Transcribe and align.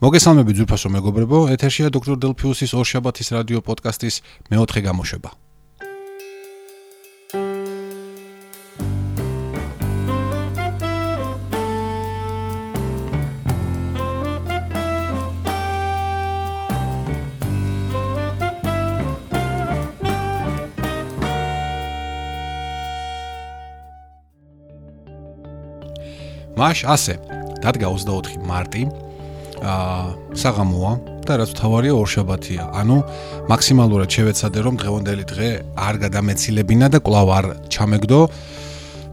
მოგესალმებით 0.00 0.56
ძვირფასო 0.56 0.88
მეგობრებო, 0.96 1.38
ეთერშია 1.52 1.90
დოქტორ 1.92 2.16
დელფიუსის 2.24 2.72
ორშაბათის 2.72 3.28
რადიო 3.36 3.60
პოდკასტის 3.60 4.24
მეოთხე 4.48 4.80
გამოშვება. 4.88 5.30
მაშ 26.56 26.78
ასე 26.88 27.14
დადგა 27.60 27.88
24 27.92 28.40
მარტი 28.48 29.09
აა 29.60 30.36
საღამოა 30.40 30.92
და 31.26 31.32
რაც 31.40 31.50
თავარია 31.52 31.94
ორშაბათია. 31.94 32.64
ანუ 32.80 32.96
მაქსიმალურად 33.52 34.08
შევეცადე 34.08 34.58
რომ 34.64 34.74
დღევანდელი 34.80 35.24
დღე 35.30 35.48
არ 35.76 35.94
გადამეცილებინა 36.04 36.86
და 36.90 36.98
კვლავ 37.04 37.28
არ 37.38 37.46
ჩამეგდო. 37.68 38.20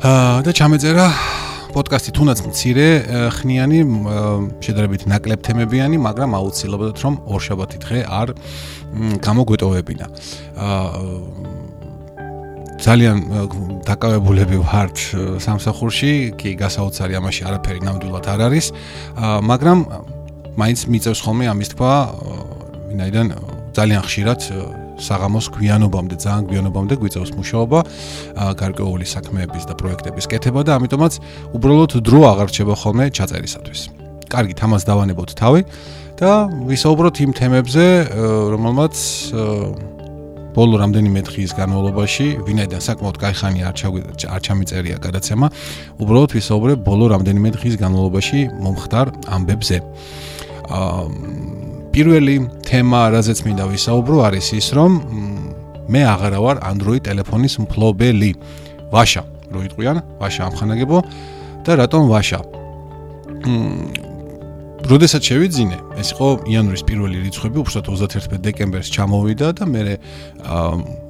აა 0.08 0.40
და 0.48 0.52
ჩამეწერა 0.56 1.08
პოდკასტი 1.76 2.12
თუნდაც 2.16 2.40
მცირე 2.48 2.88
ხნიანი 3.38 3.80
შედარებით 4.64 5.04
ნაკლებ 5.12 5.40
თემებიანი, 5.46 5.98
მაგრამ 6.00 6.32
აუცილებლად 6.40 6.98
რომ 7.04 7.14
ორშაბათი 7.28 7.78
დღე 7.84 8.00
არ 8.08 8.28
გამოგვეტოვებინა. 9.22 10.06
აა 10.58 11.58
ძალიან 12.78 13.18
დაკავებულები 13.90 14.58
ვართ 14.62 14.98
სამსახურში, 15.42 16.38
კი 16.38 16.54
გასაოცარი 16.62 17.18
ამაში 17.18 17.42
არაფერი 17.50 17.82
ნამდვილად 17.82 18.26
არ 18.30 18.42
არის, 18.48 18.66
მაგრამ 19.50 19.80
მაინც 20.57 20.81
მიწევს 20.93 21.21
ხოლმე 21.25 21.49
ამის 21.49 21.69
თქვა, 21.73 21.93
ვინაიდან 22.93 23.27
ძალიან 23.73 24.03
ხშირად 24.05 24.41
საღამოს 25.01 25.47
გვიანობამდე, 25.57 26.15
ძალიან 26.21 26.45
გვიანობამდე 26.51 26.95
გვიწევს 27.01 27.31
მუშაობა, 27.35 27.79
გარკვეული 28.61 29.07
საქმეების 29.09 29.65
და 29.65 29.75
პროექტების 29.81 30.29
კეთება 30.29 30.61
და 30.63 30.77
ამიტომაც 30.79 31.13
უბრალოდ 31.57 31.93
დრო 32.05 32.21
აღარ 32.33 32.49
რჩება 32.53 32.75
ხოლმე 32.77 33.05
ჩაწერისათვის. 33.17 33.81
კარგი, 34.29 34.55
თამას 34.61 34.83
დავანებოთ 34.85 35.31
თავი 35.41 35.61
და 36.21 36.31
ვისაუბროთ 36.69 37.17
იმ 37.25 37.31
თემებზე, 37.33 37.85
რომელმაც 38.53 38.95
ბოლო 40.53 40.77
რამდენიმე 40.85 41.21
დღის 41.25 41.51
განმავლობაში, 41.57 42.27
ვინაიდან 42.45 42.81
საკმაოდ 42.85 43.17
кай 43.17 43.33
ხანი 43.33 43.61
არ 43.65 43.75
არ 44.29 44.41
ჩამიწერია 44.45 44.97
გადაცემა, 45.01 45.47
უბრალოდ 45.97 46.31
ვისაუბრებ 46.37 46.79
ბოლო 46.85 47.09
რამდენიმე 47.17 47.49
დღის 47.57 47.75
განმავლობაში 47.81 48.39
მომხდარ 48.61 49.07
ამბებზე. 49.33 49.77
აა 49.81 50.36
პირველი 51.94 52.36
თემა, 52.68 53.02
რაზეც 53.16 53.40
მინდა 53.48 53.66
ვისაუბრო, 53.72 54.18
არის 54.28 54.48
ის, 54.60 54.68
რომ 54.78 54.92
მე 55.88 56.02
აღარა 56.14 56.40
ვარ 56.44 56.58
Android 56.68 57.02
ტელეფონის 57.08 57.56
მფლობელი. 57.64 58.32
ვაშა, 58.92 59.24
რო 59.52 59.60
იტყვიან, 59.68 59.98
ვაშა 60.20 60.42
ამხანაგებო 60.48 60.98
და 61.64 61.72
რატომ 61.82 62.04
ვაშა? 62.12 62.40
როდესაც 64.88 65.22
შევიძინე, 65.28 65.78
ეს 66.00 66.16
იყო 66.16 66.28
იანვრის 66.48 66.84
პირველი 66.88 67.18
რიცხვები, 67.28 67.58
უბრალოდ 67.60 67.86
31 67.92 68.40
დეკემბერს 68.46 68.88
ჩამოვიდა 68.94 69.48
და 69.58 69.64
მე 69.68 69.82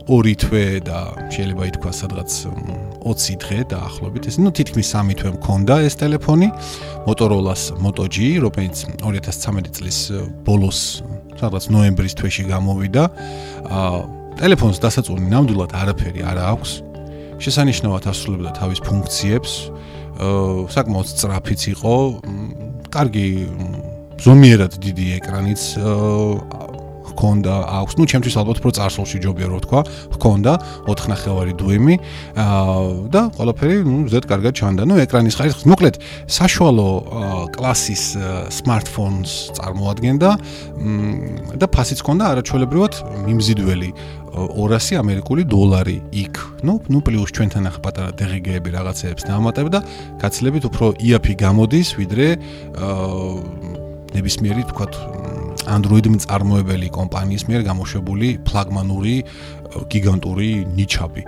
ორი 0.08 0.34
თვე 0.40 0.88
და 0.88 1.00
შეიძლება 1.28 1.64
ითქვა 1.68 1.92
სადღაც 1.92 2.32
20 3.04 3.36
დღე 3.44 3.60
დაახლოებით. 3.68 4.24
ეს 4.32 4.36
ნუ 4.40 4.50
თითქმის 4.56 4.88
3 4.96 5.16
თვე 5.20 5.30
მქონდა 5.36 5.76
ეს 5.84 5.96
ტელეფონი 6.00 6.48
Motorola-ს 7.04 7.76
Moto 7.84 8.08
G, 8.08 8.40
რომელიც 8.40 8.88
2013 9.04 9.68
წლის 9.76 10.00
ბოლოს 10.48 11.04
სადღაც 11.36 11.64
ნოემბრის 11.68 12.16
თვეში 12.16 12.44
გამოვიდა. 12.48 13.04
აა 13.68 14.00
ტელეფონს 14.40 14.80
დასაწუნი 14.80 15.28
ნამდვილად 15.28 15.72
არაფერი 15.76 16.22
არ 16.24 16.38
აქვს. 16.56 16.72
შესანიშნავად 17.44 18.04
ასრულებდა 18.08 18.52
თავის 18.56 18.80
ფუნქციებს. 18.88 19.52
აა 20.24 20.72
საკმაოდ 20.72 21.08
სწრაფიც 21.12 21.62
იყო. 21.76 21.96
კარგი 22.96 23.28
ზომიერად 24.24 24.80
დიდი 24.82 25.06
ეკრანიც 25.20 25.62
ჰქონდა 27.18 27.54
აქვს. 27.82 27.94
ნუ 27.98 28.04
ჩემთვის 28.14 28.36
ალბათ 28.38 28.58
პრო 28.62 28.72
წარსულში 28.78 29.18
ჯობია 29.26 29.50
რო 29.50 29.60
თქვა 29.66 29.80
ჰქონდა 30.14 30.54
4 30.86 31.10
ნახევარი 31.10 31.54
დუიმი 31.58 31.96
და 33.10 33.22
ყველაფერი 33.34 33.78
ნუ 33.82 33.98
ზედ 34.14 34.26
კარგად 34.30 34.54
ჩანდა. 34.54 34.86
ნუ 34.86 35.02
ეკრანის 35.02 35.34
ხარისხი 35.34 35.66
მოკლედ 35.66 35.96
საშუალო 36.30 36.90
კლასის 37.58 38.04
smartphones 38.54 39.50
წარმოადგენდა 39.58 40.30
და 41.58 41.66
ფასიც 41.74 42.06
ჰქონდა 42.06 42.24
არაჩვეულებრივად 42.38 42.94
მიმზიდველი 43.26 43.90
200 44.38 45.02
ამერიკული 45.02 45.42
დოლარი 45.50 45.98
იქ. 46.14 46.62
ნუ, 46.62 46.74
ნუ 46.94 47.00
პლუს 47.02 47.34
ჩვენთან 47.34 47.74
ახლა 47.74 47.82
პატარა 47.82 48.10
დღგები 48.14 48.70
რაღაცეებს 48.78 49.26
დაამატებდა, 49.26 49.80
გაცილებით 50.22 50.64
უფრო 50.70 50.86
იაფი 51.02 51.34
გამოდის, 51.42 51.98
ვიდრე 51.98 52.28
აა 52.78 53.88
ნებისმიერი 54.14 54.64
თქვათ 54.72 54.94
Android 55.68 56.06
მწარმოებელი 56.14 56.88
კომპანიის 56.96 57.44
მიერ 57.50 57.62
გამოშვებული 57.70 58.28
ფლაგმანური 58.48 59.16
გიგანტური 59.92 60.50
ნიჩაბი. 60.78 61.22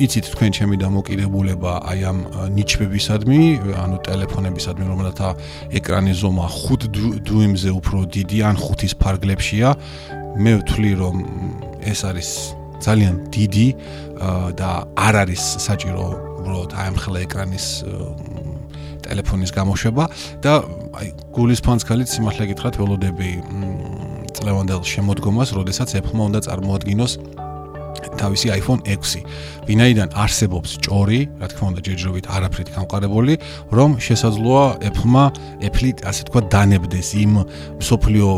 იცით 0.00 0.26
თქვენ 0.32 0.50
ჩემი 0.56 0.76
დამოკიდებულება 0.80 1.72
აი 1.90 2.00
ამ 2.08 2.18
ნიჩბებისადმი, 2.56 3.40
ანუ 3.84 3.96
ტელეფონებისადმი, 4.06 4.84
რომელთა 4.88 5.28
ეკრანის 5.76 6.16
ზომა 6.24 6.46
5 6.48 6.88
დუიმზე 7.28 7.70
უფრო 7.80 7.98
დიდი 8.08 8.38
ან 8.48 8.56
5-ის 8.56 8.92
ფარგლებშია, 8.96 9.68
მე 10.40 10.52
ვთვლი 10.64 10.92
რომ 11.02 11.16
ეს 11.84 12.00
არის 12.08 12.30
ძალიან 12.80 13.14
დიდი 13.28 13.68
და 14.56 14.70
არ 14.96 15.14
არის 15.28 15.42
საჭირო 15.68 16.04
უბრალოდ 16.40 16.70
აი 16.80 16.86
ამ 16.90 16.96
ხელა 16.96 17.20
ეკრანის 17.28 17.66
ტელეფონის 19.10 19.50
გამოშვება 19.58 20.04
და 20.44 20.52
აი 21.00 21.08
გულის 21.34 21.60
ფანსკალით 21.66 22.08
სიმართლე 22.14 22.46
გითხრათ 22.54 22.78
ველოდები 22.78 23.30
წლევანდელ 24.38 24.86
შემოდგომას, 24.86 25.52
როდესაც 25.58 25.98
Apple-მა 25.98 26.30
უნდა 26.30 26.40
წარმოადგინოს 26.46 27.18
თავისი 28.20 28.46
iPhone 28.60 28.80
6. 28.84 29.24
ვინაიდან 29.70 30.08
არსებობს 30.18 30.70
ჭორი, 30.84 31.20
რა 31.40 31.46
თქმა 31.50 31.66
უნდა, 31.70 31.80
ჯერჯერობით 31.86 32.26
არაფრით 32.26 32.68
გამყარებული, 32.74 33.34
რომ 33.70 33.90
შესაძლოა 34.02 34.64
Apple-მა 34.88 35.24
Apple-ი 35.62 35.90
ასე 36.10 36.22
თქვა 36.26 36.40
დანებდეს 36.50 37.08
იმ 37.22 37.32
სოფლიო 37.78 38.28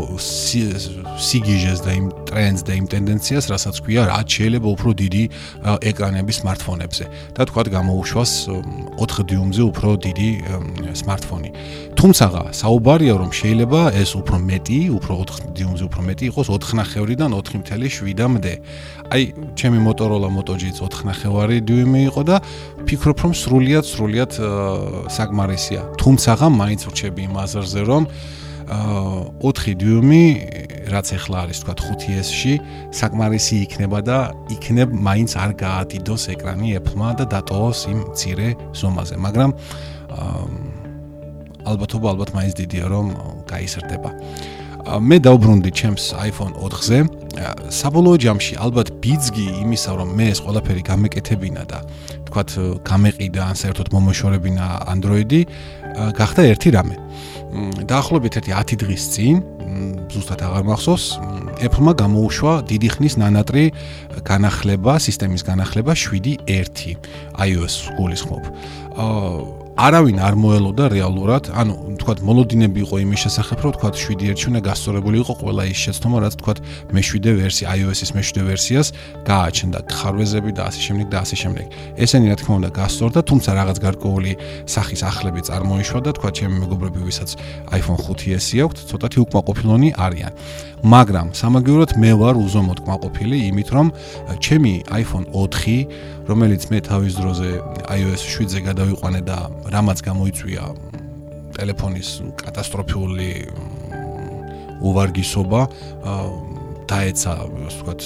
სიგიჟეს 1.17 1.79
და 1.85 1.91
იმ 1.99 2.05
ტრენდს 2.29 2.61
და 2.67 2.71
იმ 2.79 2.85
ტენდენციას, 2.93 3.45
რასაც 3.49 3.75
ქვია, 3.81 4.01
რაც 4.13 4.27
შეიძლება 4.29 4.67
უფრო 4.75 4.89
დიდი 4.93 5.23
ეკრანების 5.89 6.37
smartphone-ებზე. 6.43 7.05
და 7.33 7.41
თქვა 7.49 7.61
გამოუშვას 7.73 8.31
4 9.01 9.23
დიუმზე 9.29 9.61
უფრო 9.71 9.89
დიდი 10.05 10.29
smartphone-ი. 11.01 11.51
თუმცა 11.97 12.25
საუბარია 12.53 13.13
რომ 13.17 13.31
შეიძლება 13.33 13.81
ეს 13.97 14.11
უფრო 14.19 14.37
მეტი, 14.37 14.79
უფრო 14.97 15.13
4 15.23 15.49
დიუმზე 15.57 15.83
უფრო 15.89 16.01
მეტი 16.07 16.23
იყოს 16.29 16.47
4 16.53 16.73
ნახევრიდან 16.77 17.29
4.7-მდე. 17.33 18.53
აი, 19.13 19.23
ჩემი 19.55 19.79
Motorola 19.83 20.29
Moto 20.31 20.55
G-ც 20.55 20.79
4 20.79 21.07
ნახევარი 21.09 21.57
დიუმი 21.67 22.01
იყო 22.09 22.21
და 22.27 22.37
ფიქრობ 22.87 23.17
რომ 23.23 23.33
სრულიად 23.35 23.85
სრულიად 23.85 24.31
საკმარისია. 25.11 25.81
თუმცა 25.99 26.31
მაინც 26.49 26.81
ვრჩები 26.87 27.21
იმ 27.27 27.35
აზრზე 27.43 27.81
რომ 27.89 28.03
აა 28.63 29.43
4 29.43 29.75
დიუმი 29.81 30.23
რაც 30.93 31.07
ახლა 31.17 31.37
არის 31.47 31.57
თქვა 31.63 31.73
5S-ში 31.79 32.53
საკმარისი 32.95 33.55
იქნება 33.65 33.99
და 34.07 34.17
იქნებ 34.55 34.89
მაინც 35.07 35.31
არ 35.43 35.51
გაადიდოს 35.63 36.23
ეკრანი 36.35 36.67
Apple-მა 36.79 37.09
და 37.19 37.25
დატოვოს 37.33 37.79
იმ 37.91 37.99
მცირე 38.11 38.47
ზომაზე, 38.79 39.15
მაგრამ 39.19 39.49
აა 40.13 40.83
ალბათობა 41.63 42.07
ალბათ 42.13 42.29
მაინც 42.35 42.53
დიდია 42.59 42.85
რომ 42.91 43.07
გაიზრდება. 43.47 44.09
მე 44.83 45.17
დაუბრუნდი 45.23 45.71
ჩემს 45.71 46.11
iPhone 46.19 46.51
4-ზე. 46.59 47.07
საბოლოო 47.71 48.17
ჯამში 48.19 48.59
ალბათ 48.59 48.91
ბიძგი 48.99 49.63
იმისა 49.63 49.95
რომ 49.95 50.11
მე 50.11 50.25
ეს 50.35 50.39
ყველაფერი 50.43 50.83
გამეკეთებინა 50.83 51.63
და 51.71 51.79
თქვათ 52.27 52.49
გამეყიდა 52.83 53.41
ან 53.47 53.55
საერთოდ 53.63 53.87
მომოშორებინა 53.95 54.65
Android-ი, 54.91 55.41
გახდა 56.19 56.41
ერთი 56.51 56.69
რამე. 56.75 56.95
დაახლოებით 57.87 58.33
ერთი 58.43 58.51
10 58.51 58.75
დღის 58.83 59.03
წინ, 59.13 59.35
ზუსტად 60.11 60.41
აღარ 60.51 60.63
მახსოვს, 60.67 61.05
Apple-მა 61.63 61.93
გამოუშვა 62.03 62.53
დიდი 62.67 62.89
ხნის 62.97 63.15
ნანატრი 63.23 63.65
განახლება, 64.27 64.99
სისტემის 64.99 65.47
განახლება 65.47 65.95
7.1 65.95 66.99
iOS-ს 67.39 67.95
გულისხმობ. 67.95 68.43
აა 68.99 69.62
არავინ 69.73 70.19
არ 70.21 70.35
მოელოდა 70.37 70.85
რეალურად, 70.93 71.47
ანუ 71.49 71.97
თქვათ 71.97 72.19
მოლოდინები 72.21 72.83
იყო 72.85 72.95
იმის 73.03 73.19
შესახებ, 73.25 73.57
რომ 73.65 73.71
თქვათ 73.73 73.95
7.1 73.97 74.45
უნდა 74.53 74.61
გასწორებული 74.69 75.17
იყო 75.23 75.33
ყველა 75.41 75.63
ის 75.73 75.79
შეცდომა, 75.83 76.17
რაც 76.21 76.33
თქვათ 76.37 76.57
მე7 76.93 77.33
ვერსია, 77.41 77.65
iOS-ის 77.81 78.11
მე7 78.13 78.45
ვერსიას 78.53 78.87
გააჩნდა, 79.25 79.79
ხარვეზები 79.97 80.51
და 80.53 80.61
ასე 80.69 80.81
შემდეგ 80.87 81.07
და 81.09 81.17
ასე 81.25 81.35
შემდეგ. 81.41 81.65
ესენი 81.97 82.25
რა 82.29 82.37
თქმა 82.37 82.53
უნდა 82.61 82.69
გასწორდა, 82.77 83.19
თუმცა 83.25 83.49
რაღაც 83.57 83.77
გარკვეული 83.81 84.31
სახის 84.69 85.01
ახლები 85.09 85.41
წარმოიშვა 85.41 85.99
და 86.05 86.11
თქვათ 86.21 86.33
ჩემი 86.37 86.55
მეგობრები, 86.63 86.99
ვისაც 87.09 87.29
iPhone 87.73 87.97
5S-ი 87.97 88.57
აქვს, 88.61 88.79
ცოტათი 88.93 89.17
უკმაყოფილონი 89.25 89.89
არიან. 89.97 90.33
მაგრამ 90.83 91.31
სამაგიეროდ 91.31 91.91
მე 91.95 92.11
ვარ 92.19 92.35
უზომოდ 92.43 92.79
კმაყოფილი 92.83 93.37
იმით, 93.49 93.69
რომ 93.71 93.87
ჩემი 94.43 94.73
iPhone 94.91 95.27
4, 95.31 95.87
რომელიც 96.27 96.67
მე 96.67 96.79
თავის 96.83 97.13
დროზე 97.15 97.49
iOS 97.87 98.21
7-ზე 98.27 98.59
გადავიყვანე 98.67 99.21
და 99.23 99.37
რამაც 99.71 100.03
გამოიწვია 100.03 100.63
ტელეფონის 101.55 102.09
კატასტროფული 102.43 103.31
უვარგისობა 104.83 105.61
დაეცა 106.91 107.31
ასე 107.31 107.71
ვთქვათ 107.71 108.01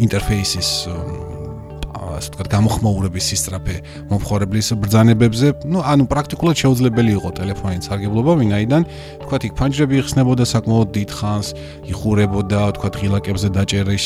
ინტერფეისის 0.00 0.70
ასე 1.99 2.29
ვთქვათ 2.29 2.47
გამოხმაურების 2.53 3.25
სისტრაფე 3.29 3.75
მომხმარებლის 4.09 4.67
ბრძანებებზე, 4.81 5.47
ну, 5.71 5.81
ანუ 5.83 6.03
პრაქტიკულად 6.09 6.55
შეუძლებელი 6.61 7.11
იყო 7.17 7.29
ტელეფონის 7.39 7.87
სარგებლობა, 7.89 8.31
ვინაიდან 8.39 8.81
თქვათ 9.23 9.41
იქ 9.49 9.53
ფანჯრები 9.59 9.95
იხსნებოდა 9.99 10.43
საკმაოდ 10.49 10.89
დიდ 10.95 11.09
ხანს, 11.19 11.47
იხურებოდა, 11.89 12.61
თქვათ 12.77 12.93
ღილაკებზე 12.99 13.47
დაჭერის 13.57 14.05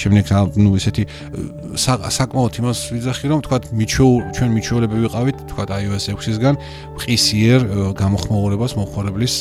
შემდეგ, 0.00 0.24
ну, 0.58 0.68
ესეთი 0.78 1.04
საკმაოდ 2.18 2.52
იმას 2.60 2.78
ვიძახი, 2.94 3.26
რომ 3.30 3.40
თქვათ 3.44 3.62
მიჩვეულ 3.78 4.18
ჩვენ 4.34 4.50
მიჩვეულები 4.54 4.96
ვიყავით, 5.04 5.36
თქვათ 5.54 5.68
iOS 5.84 6.04
6-ისგან 6.14 6.54
ყისიერ 7.02 7.60
გამოხმაურებას 7.98 8.72
მომხმარებლის 8.78 9.34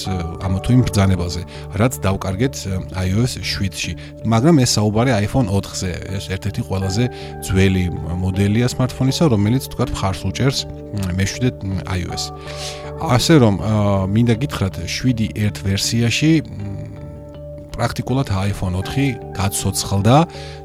ამ 0.43 0.53
თუ 0.63 0.69
იმ 0.77 0.81
ბრძანებაზე, 0.87 1.41
რაც 1.79 1.93
დავკარგეთ 2.03 2.53
iOS 2.93 3.31
7-ში. 3.43 3.91
მაგრამ 4.27 4.55
ეს 4.63 4.71
საუბარი 4.77 5.11
iPhone 5.25 5.47
4-ზე, 5.51 5.91
ეს 6.17 6.25
ერთ-ერთი 6.33 6.61
ყველაზე 6.67 7.03
ძველი 7.43 7.66
მოდელია 8.22 8.66
smartphone-ისა, 8.72 9.24
რომელიც 9.34 9.68
თქვათ 9.72 9.90
მხარს 9.94 10.20
უჭერს 10.28 10.58
მე7 11.18 11.84
iOS. 11.84 12.22
ასე 12.98 13.34
რომ 13.38 13.54
მინდა 14.10 14.34
გითხრათ 14.42 14.74
7.1 14.90 15.62
ვერსიაში 15.62 16.30
პრაქტიკულად 17.78 18.28
iPhone 18.50 18.74
4 18.82 19.38
გაცოცხლდა 19.38 20.16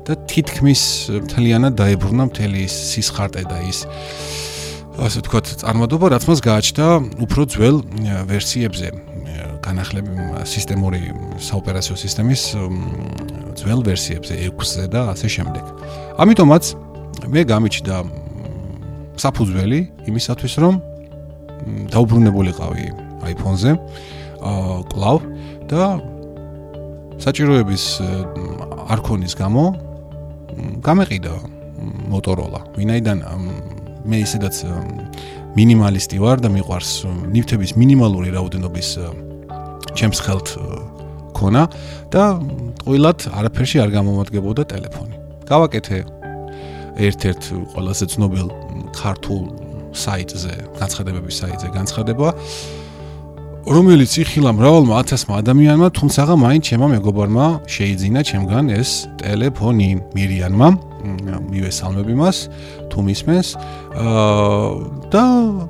და 0.07 0.13
თითქმის 0.25 0.81
მთლიანად 1.29 1.73
დაებრუნა 1.77 2.23
მთელი 2.33 2.59
ის 2.65 2.73
სისხარტე 2.73 3.45
და 3.45 3.57
ის 3.69 3.85
ასე 4.97 5.21
ვთქვათ 5.21 5.47
წარმოდობა, 5.61 6.05
რაც 6.13 6.23
მას 6.29 6.39
გააჩნდა 6.41 6.85
უფრო 7.25 7.41
ძველ 7.53 7.77
ვერსიებზე. 8.29 8.89
განახლები 9.63 10.11
სისტემური 10.43 10.99
საოპერაციო 11.39 11.95
სისტემის 11.95 12.41
ძველ 13.57 13.81
ვერსიებზე 13.87 14.33
6-ზე 14.49 14.85
და 14.91 15.01
ასე 15.13 15.27
შემდეგ. 15.35 15.63
ამიტომაც 16.19 16.63
მე 17.33 17.41
გამიჩნდა 17.51 17.95
საფუძველი 19.23 19.79
იმისათვის 20.09 20.53
რომ 20.63 20.73
დაუბრუნებულიყავი 21.93 22.85
iPhone-ზე 23.33 23.71
აა 24.43 24.77
კლავ 24.91 25.17
და 25.71 25.81
საჭიროების 27.23 27.83
არქონის 28.93 29.33
გამო 29.39 29.63
გამეყიდა 30.83 31.35
Motorola. 31.83 32.63
ვინაიდან 32.77 33.17
მე 34.05 34.17
ისედაც 34.23 34.55
მინიმალისტი 35.57 36.17
ვარ 36.23 36.37
და 36.43 36.49
მიყვარს 36.53 36.91
ნივთების 37.33 37.71
მინიმალური 37.79 38.29
რაოდენობის 38.35 38.89
ჩემს 39.97 40.19
ხელთ 40.25 40.47
ქონა 41.37 41.63
და 42.13 42.23
ყოველად 42.83 43.19
არაფერში 43.39 43.77
არ 43.83 43.89
გამომადგებოდა 43.97 44.63
ტელეფონი. 44.71 45.15
გავაკეთე 45.47 45.97
ერთ-ერთ 46.97 47.43
ყველაზე 47.73 48.05
ცნობილ 48.13 48.47
ქართულ 48.93 49.43
საიტზე, 49.93 50.53
განცხადებების 50.81 51.35
საიტზე 51.41 51.67
განცხადება, 51.73 52.27
რომელიც 53.63 54.11
იხილა 54.23 54.51
მრავალმა 54.57 54.93
ათასმა 55.01 55.33
ადამიანმა, 55.39 55.87
თუმცა 55.97 56.21
მაინც 56.35 56.63
ჩემო 56.69 56.87
მეგობარმა 56.97 57.45
შეიძინა 57.63 58.21
ჩემგან 58.29 58.65
ეს 58.75 59.07
ტელეფონი 59.21 59.89
მირიანმა. 60.17 60.93
მივესალმები 61.03 62.15
მას 62.15 62.37
თუ 62.91 63.03
მისმენს 63.03 63.47
აა 63.99 65.11
და 65.11 65.23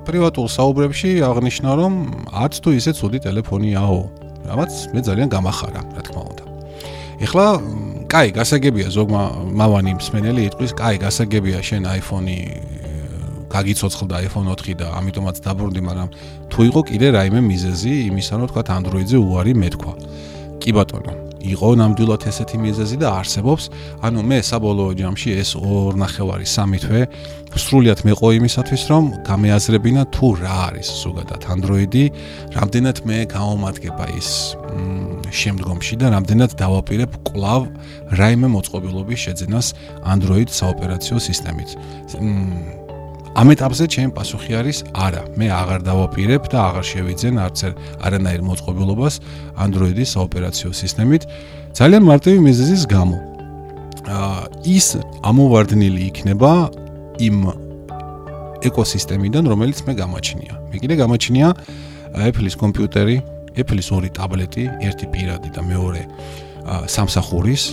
პრივატულ 0.06 0.48
საუბრებში 0.48 1.12
აღნიშნა 1.26 1.72
რომ 1.80 1.94
არც 2.30 2.62
თუ 2.62 2.70
ისე 2.78 2.92
ცუდი 2.94 3.20
ტელეფონიაო 3.26 4.00
რამაც 4.46 4.72
მე 4.94 5.02
ძალიან 5.10 5.30
გამახარა 5.34 5.82
რა 5.98 6.02
თქმა 6.06 6.22
უნდა 6.30 6.46
ეხლა 7.26 7.46
კაი 8.14 8.30
გასაგებია 8.30 8.92
ზოგმა 8.94 9.22
მავანი 9.58 9.96
მსმენელი 9.98 10.44
იტყვის 10.52 10.74
კაი 10.78 11.00
გასაგებია 11.02 11.60
შენ 11.66 11.88
iPhone-ი 11.98 12.38
გაგიცოცხლდა 13.50 14.22
iPhone 14.30 14.54
4 14.54 14.78
და 14.78 14.92
ამიტომაც 15.02 15.42
დაბრუნდი 15.42 15.82
მაგრამ 15.90 16.14
თუ 16.54 16.60
იყო 16.70 16.82
კიდე 16.94 17.08
რაიმე 17.18 17.42
მიზეზი 17.50 17.94
იმისა 18.14 18.34
რომ 18.38 18.48
თქვა 18.54 18.64
Android-ზე 18.78 19.18
უარი 19.18 19.54
მეთქვა. 19.58 19.94
კი 20.62 20.70
ბატონო 20.78 21.23
იყო 21.44 21.70
ნამდვილად 21.80 22.24
ესეთი 22.32 22.58
მიზეზი 22.64 22.98
და 23.04 23.10
არსებობს. 23.20 23.64
ანუ 24.00 24.20
მე 24.24 24.40
საბოლოო 24.48 24.92
ჯამში 24.96 25.30
ეს 25.44 25.56
2.5 25.60 26.48
3 26.48 26.80
თვე 26.84 27.02
სრულიად 27.54 28.00
მეყო 28.08 28.30
იმისათვის, 28.40 28.84
რომ 28.90 29.04
გამეაზრებინა 29.28 30.04
თუ 30.10 30.28
რა 30.42 30.56
არის 30.74 30.90
ზოგადად 31.04 31.42
Android-ი, 31.54 32.06
რამდენად 32.58 32.98
მე 33.06 33.18
გამომადგება 33.30 34.06
ის 34.18 34.30
შემდგომში 35.30 35.96
და 36.02 36.14
რამდენად 36.18 36.58
დავაპირებ 36.58 37.12
კლავ 37.30 37.70
რაიმე 38.18 38.48
მოწყობილობის 38.58 39.20
შეძენას 39.30 39.68
Android 40.02 40.50
საოპერაციო 40.50 41.18
სისტემით. 41.22 41.70
ამ 43.34 43.50
ეტაპზე 43.50 43.86
ჩემი 43.90 44.12
პასუხი 44.14 44.52
არის 44.62 44.78
არა, 44.94 45.22
მე 45.42 45.48
აღარ 45.50 45.82
დავაპირებ 45.90 46.44
და 46.54 46.58
აღარ 46.70 46.86
შევიძენ 46.86 47.36
არც 47.42 47.60
არანაირ 48.06 48.42
მოწყობილობას 48.46 49.16
Android-ის 49.58 50.10
საოპერაციო 50.14 50.70
სისტემით 50.70 51.26
ძალიან 51.74 52.04
მარტივი 52.06 52.40
მიზეზის 52.46 52.84
გამო. 52.94 53.18
აა 54.06 54.42
ის 54.70 54.88
ამოვარდნილი 55.26 56.02
იქნება 56.14 56.52
იმ 57.26 57.38
ეკოსისტემიდან, 58.70 59.44
რომელიც 59.50 59.80
მე 59.88 59.94
გამაჩნია. 59.98 60.54
მე 60.70 60.78
კიდე 60.78 60.96
გამაჩნია 61.02 61.48
Apple-ის 62.14 62.56
კომპიუტერი, 62.62 63.18
Apple-ის 63.58 63.88
ორი 63.90 64.10
ტაბლეტი, 64.14 64.64
ერთი 64.86 65.06
პირადი 65.10 65.50
და 65.58 65.62
მეორე 65.66 66.02
სამსახურის. 66.86 67.64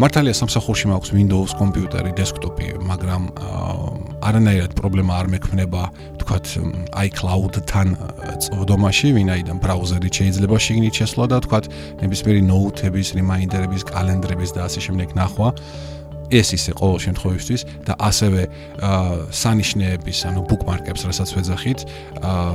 მართალია 0.00 0.34
სამსახურში 0.34 0.86
მაქვს 0.90 1.10
Windows 1.12 1.52
კომპიუტერი, 1.60 2.10
დესკტოპი, 2.16 2.66
მაგრამ 2.88 3.22
არანაირად 4.28 4.72
პრობლემა 4.78 5.12
არ 5.18 5.26
მექმნება, 5.34 5.82
თქვათ, 6.20 6.46
iCloud-თან 7.08 7.88
წვდომაში, 8.44 9.08
ვინაიდან 9.16 9.56
ბრაუზერი 9.64 10.10
შეიძლება 10.12 10.56
შიგნით 10.60 10.94
შესვლა 11.00 11.26
და 11.32 11.38
თქვათ, 11.44 11.64
ნებისმიერი 12.02 12.42
ნოუთების, 12.48 13.08
რიმაინდერების, 13.18 13.82
კალენდრების 13.88 14.50
და 14.56 14.60
ასე 14.68 14.80
შემდეგ 14.88 15.08
ნახვა. 15.16 15.48
ეს 16.28 16.52
ისე 16.52 16.76
ყოველ 16.76 16.98
შემთხვევაში 17.08 17.56
და 17.88 17.96
ასევე 17.96 18.42
სანიშნეების, 19.32 20.18
ანუ 20.28 20.40
bookmark-ებს, 20.44 21.08
რასაც 21.08 21.28
ვეძახით, 21.32 21.80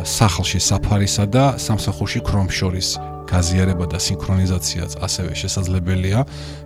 სახლში 0.05 0.59
Safari-სა 0.61 1.25
და 1.25 1.45
სამსახურში 1.57 2.21
Chrome 2.21 2.53
შორის 2.53 3.01
გაზიარება 3.29 3.85
და 3.87 3.97
სინქრონიზაციაც 3.99 4.91
ასევე 5.05 5.31
შესაძლებელია. 5.37 6.19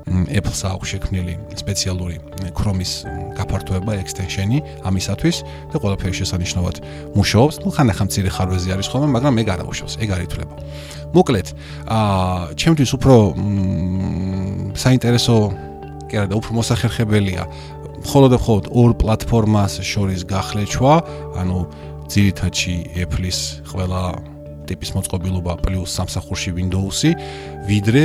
Apple-ს 0.07 0.61
აქვს 0.67 0.87
შექმნილი 0.93 1.33
სპეციალური 1.59 2.17
Chrome-ის 2.57 2.91
გაფართოება 3.37 3.97
extension-ი 4.01 4.59
ამისათვის 4.87 5.37
და 5.71 5.75
ყველაფერი 5.81 6.13
შესანიშნავად 6.21 6.75
მუშაობს. 7.17 7.55
ნუ 7.63 7.69
ხანახან 7.75 8.07
მცირე 8.07 8.29
ხარვეზი 8.31 8.69
არის 8.73 8.87
ხოლმე, 8.91 9.07
მაგრამ 9.15 9.35
ეგ 9.41 9.47
არ 9.53 9.59
აუშავს, 9.67 9.93
ეგ 10.03 10.09
არ 10.15 10.21
ითვლება. 10.27 10.53
მოკლედ, 11.15 11.47
აა, 11.87 12.55
ჩემთვის 12.59 12.91
უფრო 12.97 13.15
საინტერესო 14.75 15.35
კი 16.07 16.15
არა 16.19 16.27
და 16.31 16.35
უფრო 16.39 16.51
მოსახერხებელია 16.59 17.43
მხოლოდ 18.07 18.29
და 18.31 18.37
მხოლოდ 18.39 18.65
ორ 18.71 18.91
პლატფორმას 19.01 19.73
შორის 19.83 20.21
გახლეჩვა, 20.29 20.93
ანუ 21.41 21.59
ძირითადში 22.07 22.75
Apple-ის 23.03 23.39
ყველა 23.67 24.01
ტიპის 24.69 24.93
მოწყობილობა 24.97 25.53
პლუს 25.63 25.95
სამსახურში 25.97 26.51
Windows-ი, 26.57 27.11
ვიდრე 27.67 28.03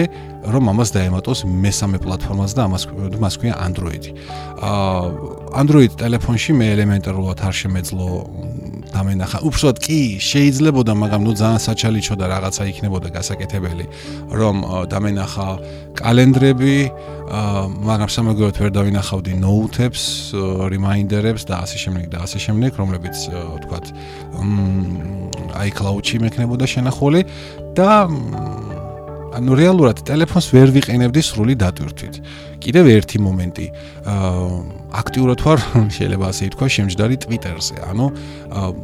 რომ 0.55 0.73
ამას 0.73 0.91
დაემატოს 0.97 1.45
მესამე 1.47 1.99
პლატფორმას 2.03 2.53
და 2.57 2.67
ამას 2.67 2.83
მას 3.23 3.35
ქვია 3.39 3.55
Android-ი. 3.63 4.11
აა 4.59 5.33
Android 5.63 5.93
ტელეფონში 6.01 6.57
მე 6.57 6.67
ელემენტარულად 6.75 7.43
არ 7.45 7.55
შემეძლო 7.61 8.07
დამენახა. 8.93 9.39
უბრალოდ 9.49 9.79
კი 9.83 10.01
შეიძლებოდა, 10.21 10.93
მაგრამ 10.93 11.21
ნუ 11.27 11.33
ძალიან 11.41 11.61
საჩალიჩო 11.67 12.15
და 12.21 12.27
რაღაცა 12.33 12.63
იქნებოდა 12.73 13.09
გასაკეთებელი, 13.17 13.87
რომ 14.37 14.57
დამენახა 14.93 15.49
კალენდრები, 15.97 16.77
მაგრამ 17.89 18.11
სამაგიეროდ 18.13 18.57
ვერ 18.61 18.73
დავინახავდი 18.77 19.33
note-ებს, 19.41 20.03
reminder-ებს 20.69 21.43
და 21.49 21.55
ასე 21.65 21.77
შემდეგ 21.85 22.05
და 22.13 22.19
ასე 22.27 22.39
შემდეგ, 22.45 22.71
რომლებიც 22.77 23.17
ვთქვათ, 23.33 23.87
iCloud-ში 25.53 26.17
მექნებოდა 26.25 26.67
შენახული 26.69 27.21
და 27.77 28.09
ანუ 29.33 29.57
რეალურად 29.57 30.03
ტელეფონს 30.09 30.49
ვერ 30.53 30.73
ვიყენებდი 30.77 31.21
სრული 31.25 31.55
დატვირთვით. 31.61 32.15
კიდევ 32.63 32.85
ერთი 32.95 33.19
მომენტი. 33.19 33.67
აა 34.07 34.83
აქტიურად 34.93 35.41
ვარ, 35.41 35.59
შეიძლება 35.97 36.27
ასე 36.29 36.43
ითქვა, 36.53 36.67
შემჯდარი 36.69 37.17
Twitter-ზე. 37.25 37.77
ანუ 37.89 38.07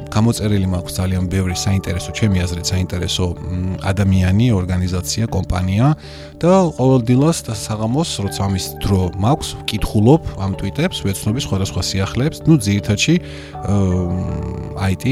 გამოწერილი 0.08 0.68
მაქვს 0.72 0.92
ძალიან 0.98 1.24
ბევრი 1.28 1.56
საინტერესო, 1.58 2.10
ჩემი 2.16 2.38
აზრით 2.44 2.66
საინტერესო 2.72 3.24
ადამიანი, 3.84 4.46
ორგანიზაცია, 4.56 5.28
კომპანია 5.28 5.86
და 6.40 6.52
ყოველდღიურად 6.80 7.38
და 7.44 7.54
საღამოს, 7.54 8.10
როცა 8.24 8.40
ამის 8.48 8.66
დრო 8.80 9.00
მაქვს, 9.20 9.48
ვკითხულობ 9.62 10.22
ამ 10.40 10.52
Twitter-ებს, 10.56 11.04
ვეცნობი 11.04 11.40
სხვადასხვა 11.44 11.82
სიახლეებს, 11.84 12.38
ну, 12.48 12.56
ძირითადში 12.56 13.14
IT 14.88 15.04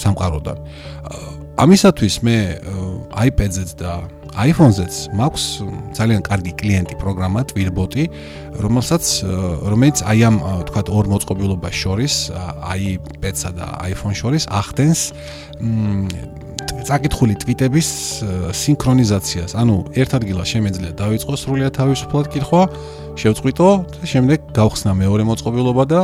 სამყაროდან. 0.00 0.56
ამისათვის 1.60 2.14
მე 2.24 2.36
iPad-ზეც 3.28 3.76
და 3.76 4.08
iPhone-ზეც 4.38 4.94
მაქვს 5.18 5.44
ძალიან 5.98 6.22
კარგი 6.22 6.52
კლიენტი 6.60 6.94
პროგრამა 7.02 7.40
Twilbot-ი, 7.50 8.04
რომელსაც 8.62 9.04
რომელიც 9.66 10.02
აი 10.06 10.20
ამ 10.28 10.36
თქვათ 10.70 10.86
ორ 10.94 11.04
მოწყობილობას 11.10 11.74
შორის, 11.74 12.14
iPad-სა 12.30 13.50
და 13.58 13.66
iPhone 13.90 14.14
შორის 14.14 14.46
ახდენს 14.46 15.00
წაკითხული 16.80 17.34
ტვიტების 17.42 17.88
სინქრონიზაციას. 18.56 19.52
ანუ 19.58 19.76
ერთ 20.00 20.10
ადგილას 20.16 20.48
შემეძლია 20.48 20.92
დავიწყო 20.96 21.34
სრულიად 21.36 21.72
თავისუფლად 21.76 22.26
კითხვა, 22.32 22.62
შევწყვიტო 23.20 23.70
და 23.90 24.04
შემდეგ 24.06 24.38
გავხსნა 24.56 24.92
მეორე 24.96 25.22
მოწყობილობა 25.28 25.84
და 25.90 26.00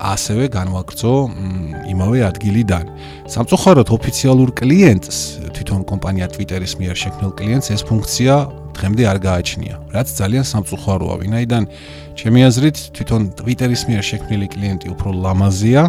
ასევე 0.00 0.48
განვაგრძო 0.48 1.14
იმავე 1.92 2.20
ადგილიდან. 2.30 2.84
სამწუხაროდ 3.28 3.88
ოფიციალურ 3.92 4.48
კლიენტს 4.56 5.18
თვითონ 5.54 5.80
კომპანია 5.84 6.26
Twitter-ის 6.32 6.72
მიერ 6.80 6.96
შექმნილ 6.96 7.32
კლიენტს 7.36 7.68
ეს 7.76 7.82
ფუნქცია 7.84 8.34
დღემდე 8.80 9.04
არ 9.12 9.18
გააჩნია, 9.20 9.74
რაც 9.92 10.08
ძალიან 10.08 10.44
სამწუხაროა, 10.46 11.14
ვინაიდან 11.20 11.62
ჩემი 12.16 12.40
აზრით 12.48 12.76
თვითონ 12.96 13.22
Twitter-ის 13.36 13.82
მიერ 13.90 14.04
შექმნილი 14.10 14.46
კლიენტი 14.54 14.86
უფრო 14.94 15.08
ლამაზია, 15.20 15.82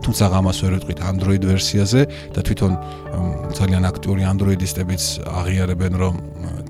თუმცა 0.00 0.24
ამას 0.38 0.58
ვერ 0.64 0.72
ვიტყვით 0.78 0.98
Android 1.12 1.42
ვერსიაზე 1.44 2.00
და 2.32 2.40
თვითონ 2.46 2.72
ძალიან 3.58 3.82
აქტიური 3.90 4.22
Android-ისტებიც 4.32 5.02
აღიარებენ, 5.28 5.92
რომ 6.02 6.14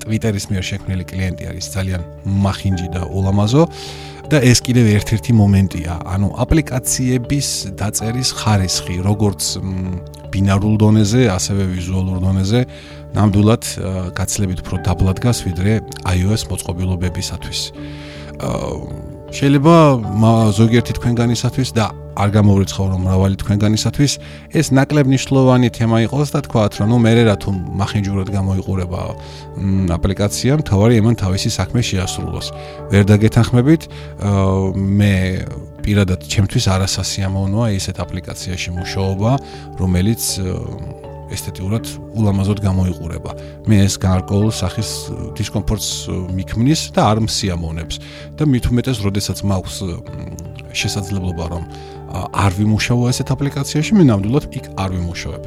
Twitter-ის 0.02 0.44
მიერ 0.50 0.64
შექმნილი 0.70 1.04
კლიენტი 1.04 1.44
არის 1.50 1.66
ძალიან 1.76 2.02
მახინჯი 2.26 2.88
და 2.94 3.02
ულამაზო. 3.06 3.62
და 4.28 4.42
ეს 4.44 4.60
კიდევ 4.60 4.90
ერთ-ერთი 4.92 5.32
მომენტია, 5.32 5.94
ანუ 6.12 6.28
აპლიკაციების 6.44 7.48
დაწერის 7.80 8.30
ხარისხი, 8.36 8.96
როგორც 9.06 9.56
ბინარულ 10.28 10.74
დონეზე, 10.84 11.22
ასევე 11.32 11.64
ვიზუალურ 11.72 12.20
დონეზე, 12.26 12.60
ნამდვილად 13.16 13.64
გაცლებით 14.18 14.60
უფრო 14.66 14.84
დაბლა 14.84 15.16
დგას 15.16 15.38
ვიდრე 15.48 15.80
iOS 16.12 16.44
მოწყობილობებისათვის. 16.52 17.60
აა 18.36 19.07
შეიძლება 19.28 19.76
ზოგიერთი 20.56 20.92
თქვენგანისათვის 20.96 21.70
და 21.76 21.86
არ 22.18 22.30
გამოვრიცხავ 22.34 22.86
რომ 22.92 23.00
მრავალი 23.06 23.36
თქვენგანისათვის 23.38 24.12
ეს 24.58 24.66
ნაკლებ 24.74 25.06
ნიშნულოვანი 25.12 25.68
თემა 25.70 25.98
იყოს 26.08 26.28
და 26.34 26.40
თქვათ 26.48 26.72
რომ 26.80 26.88
ნუ 26.90 26.98
მე 27.04 27.12
რა 27.28 27.36
თუ 27.36 27.50
მახინჯურად 27.78 28.28
გამოიყურება 28.32 29.00
აპლიკაცია, 29.94 30.52
თავარი 30.64 30.94
იმან 30.98 31.14
თავისი 31.20 31.50
საქმე 31.52 31.80
შეასრულოს. 31.84 32.46
ვერ 32.90 33.02
დაგეთანხმებით, 33.04 33.82
მე 34.98 35.14
პირადად 35.84 36.20
ჩემთვის 36.24 36.64
არასასიამოვნოა 36.74 37.68
ესეთ 37.78 37.96
აპლიკაციაში 38.02 38.70
მუშაობა, 38.80 39.30
რომელიც 39.78 40.22
ესთეტიურად 41.34 41.84
ულამაზოდ 42.16 42.58
გამოიყურება. 42.64 43.30
მე 43.68 43.76
ეს 43.84 43.94
გარკვეულ 44.00 44.50
სახის 44.54 44.90
დისკომფორტს 45.36 45.90
მიქმნის 46.32 46.80
და 46.96 47.00
არ 47.12 47.18
მსიამოვნებს 47.28 47.96
და 48.38 48.42
მით 48.48 48.64
უმეტეს, 48.72 48.98
როდესაც 49.04 49.38
მაქვს 49.44 49.76
შესაძლებლობა 50.72 51.44
რომ 51.52 51.64
არ 52.32 52.52
ვიმუშაო 52.56 53.02
ესეთ 53.12 53.28
აპლიკაციაში, 53.36 53.92
მე 54.00 54.04
ნამდვილად 54.08 54.44
იქ 54.56 54.66
არ 54.80 54.90
ვიმუშაებ. 54.96 55.42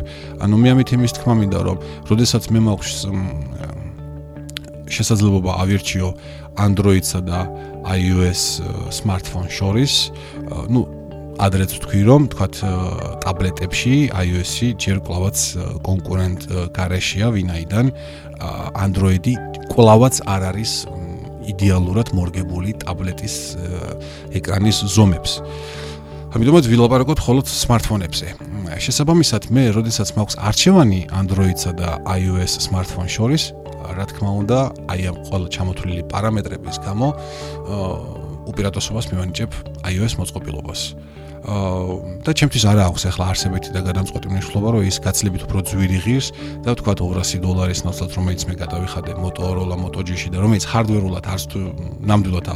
ანუ 0.45 0.55
მე 0.61 0.67
ამით 0.77 0.89
იმის 0.93 1.11
თქმა 1.17 1.33
მინდა 1.41 1.59
რომ 1.65 1.77
როდესაც 2.05 2.43
მე 2.53 2.59
მაქვს 2.69 2.97
შესაძლებლობა 4.91 5.51
ავირჩიო 5.63 6.07
Android-სა 6.59 7.19
და 7.23 7.47
iOS 7.87 8.61
smartphone 8.91 9.47
შორის, 9.49 10.11
ну 10.69 11.00
ადრეც 11.41 11.71
ვთქვი 11.73 12.01
რომ 12.05 12.25
თქვათ 12.29 12.55
ტაბლეტებში 13.25 13.93
iOS-ი 14.13 14.67
ჯერ 14.77 15.01
კლავაც 15.01 15.37
კონკურენტ 15.81 16.41
გარეშეა 16.75 17.27
ვინაიდან 17.33 17.89
Android-ი 18.77 19.33
კლავაც 19.73 20.21
არ 20.29 20.41
არის 20.53 20.71
იდეალურად 21.49 22.13
მორგებული 22.13 22.77
ტაბლეტის 22.85 23.35
ეკრანის 24.37 24.77
ზომებს. 24.93 25.41
ამიტომაც 26.31 26.65
ვილაპარაკოთ 26.69 27.19
მხოლოდ 27.19 27.45
smartphone-ებზე. 27.49 28.27
შესაბამისად, 28.77 29.49
მე, 29.51 29.63
როდესაც 29.75 30.13
მაქვს 30.15 30.37
არჩევანი 30.47 31.01
Android-სა 31.11 31.71
და 31.75 31.89
iOS 32.07 32.69
smartphone 32.69 33.09
შორის, 33.11 33.51
რა 33.97 34.05
თქმა 34.13 34.31
უნდა, 34.45 34.57
აი 34.93 35.01
ამ 35.11 35.17
ყველა 35.27 35.47
ჩამოთვლილი 35.51 36.03
პარამეტრების 36.07 36.77
გამო, 36.85 37.07
უპირატესობას 38.47 39.05
მივანიჭებ 39.11 39.51
iOS 39.91 40.13
მოწყობილობას. 40.21 40.81
და 41.41 42.31
ჩემთვის 42.37 42.63
არა 42.69 42.83
აქვს 42.91 43.03
ახლა 43.09 43.25
არსებითი 43.33 43.69
და 43.73 43.81
გადამწყვეტი 43.81 44.27
მნიშვნელობა, 44.29 44.69
რომ 44.77 44.83
ის 44.85 44.97
გაცლებით 45.01 45.41
უფრო 45.49 45.59
ძვირი 45.65 45.99
ღირს 46.05 46.27
და 46.61 46.71
თქვა 46.77 46.93
200 47.01 47.41
დოლარის 47.41 47.81
ნაცვლად 47.81 48.11
რომელიც 48.13 48.41
მე 48.45 48.55
გადავიხადე 48.61 49.11
Motorola 49.17 49.75
Moto 49.77 50.05
G-ში 50.05 50.29
და 50.29 50.37
რომელიც 50.45 50.65
hardware-ულად 50.69 51.25
არც 51.33 51.51
ნამდვილად 52.05 52.47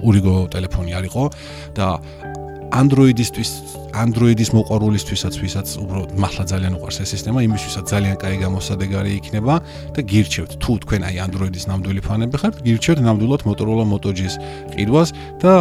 ურიგო 0.00 0.36
ტელეფონი 0.56 0.92
არისო 0.96 1.24
და 1.76 1.88
Android-ისთვის 2.74 3.50
Android-ის 3.94 4.50
მოყვარულისთვისაც 4.50 5.34
ვისაც 5.38 5.74
უბრალოდ 5.78 6.14
მართლა 6.18 6.44
ძალიან 6.50 6.74
უყვარს 6.78 6.98
ეს 7.04 7.10
სისტემა, 7.14 7.44
იმისთვისაც 7.46 7.84
ძალიან 7.94 8.16
კაი 8.18 8.36
გამოსადეგარი 8.42 9.12
იქნება 9.20 9.54
და 9.94 10.00
გირჩევთ 10.02 10.58
თუ 10.58 10.72
თქვენ 10.82 11.06
აი 11.06 11.16
Android-ის 11.28 11.64
ნამდვილი 11.70 12.02
ფანები 12.02 12.36
ხართ, 12.42 12.54
გირჩევთ 12.66 12.98
ნამდვილად 13.06 13.46
Motorola 13.46 13.86
Moto 13.86 14.10
G-ს 14.10 14.34
ყიდვას 14.74 15.14
და 15.38 15.52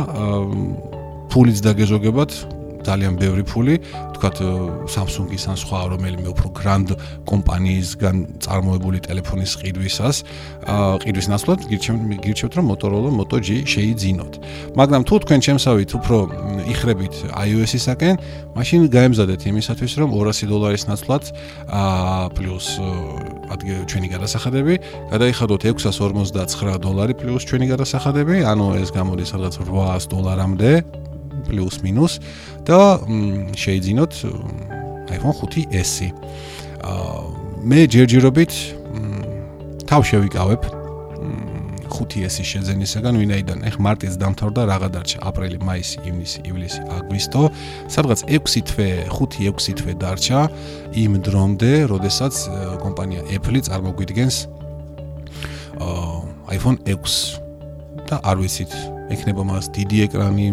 ფულიც 1.34 1.66
დაგეზოგებათ 1.66 2.32
ძალიან 2.84 3.16
ბევრი 3.18 3.44
ფული, 3.48 3.76
თქვათ 4.14 4.38
Samsung-ის 4.92 5.48
ან 5.50 5.58
სხვა 5.58 5.80
რომელიმე 5.96 6.28
უფრო 6.36 6.48
grand 6.52 6.90
კომპანიისგან 7.26 8.44
წარმოებული 8.44 9.00
ტელეფონის 9.08 9.52
ყიდვისას, 9.64 10.18
აა 10.68 11.00
ყიდვის 11.04 11.28
ნაცვლად 11.32 11.60
გირჩევთ 11.72 12.54
რომ 12.60 12.66
Motorola 12.70 13.10
Moto 13.10 13.40
G 13.40 13.64
შეიძინოთ. 13.64 14.34
მაგრამ 14.78 15.02
თუ 15.08 15.16
თქვენ 15.24 15.40
ჩემსავით 15.48 15.92
უფრო 15.98 16.18
იხრებით 16.70 17.14
iOS-ისაკენ, 17.32 18.16
მაშინ 18.54 18.82
გაემზადეთ 18.92 19.42
იმისათვის 19.48 19.94
რომ 20.04 20.10
200 20.14 20.46
დოლარის 20.52 20.84
ნაცვლად 20.92 21.24
აა 21.72 22.30
პლუს 22.36 22.68
ადგე 23.54 23.74
ჩვენი 23.90 24.08
გადასახადები, 24.14 24.74
გადაიხადოთ 25.10 25.62
659 25.72 26.78
დოლარი 26.84 27.14
პლუს 27.16 27.44
ჩვენი 27.48 27.66
გადასახადები, 27.74 28.36
ანუ 28.44 28.66
ეს 28.84 28.90
გამოდის 28.92 29.30
რაღაც 29.34 29.56
800 29.64 30.12
დოლარამდე. 30.12 30.72
პლუს 31.48 31.82
მინუს 31.84 32.14
და 32.68 32.80
შეიძინოთ 33.58 34.14
iPhone 35.14 35.36
5s. 35.38 36.12
აა 36.84 37.20
მე 37.64 37.80
ჯერჯერობით 37.88 38.52
თავ 39.88 40.02
შევიკავებ 40.04 40.84
5s-ის 41.94 42.48
შეძენისაგან, 42.50 43.18
ვინაიდან 43.22 43.60
ეხ 43.70 43.78
მარტიც 43.78 44.18
დამთავრდა 44.18 44.62
რაღა 44.66 44.90
დარჩა 44.96 45.20
აპრილი, 45.30 45.60
მაისი, 45.62 45.98
ივნისი, 46.10 46.40
ივლისი, 46.50 46.82
აგვისტო, 46.98 47.44
სადღაც 47.94 48.20
6 48.26 48.64
თვე, 48.70 48.90
5-6 49.14 49.78
თვე 49.78 49.94
დარჩა. 50.02 50.40
იმ 51.04 51.14
დრომდე, 51.22 51.72
როდესაც 51.94 52.34
კომპანია 52.82 53.22
Apple 53.30 53.62
წარმოგვიდგენს 53.70 54.36
აა 55.78 56.58
iPhone 56.58 56.78
6 56.90 57.40
და 58.10 58.20
არ 58.26 58.38
ვიცით, 58.42 58.74
ექნება 59.14 59.46
მას 59.48 59.70
დიდი 59.78 59.98
ეკრანი, 60.10 60.48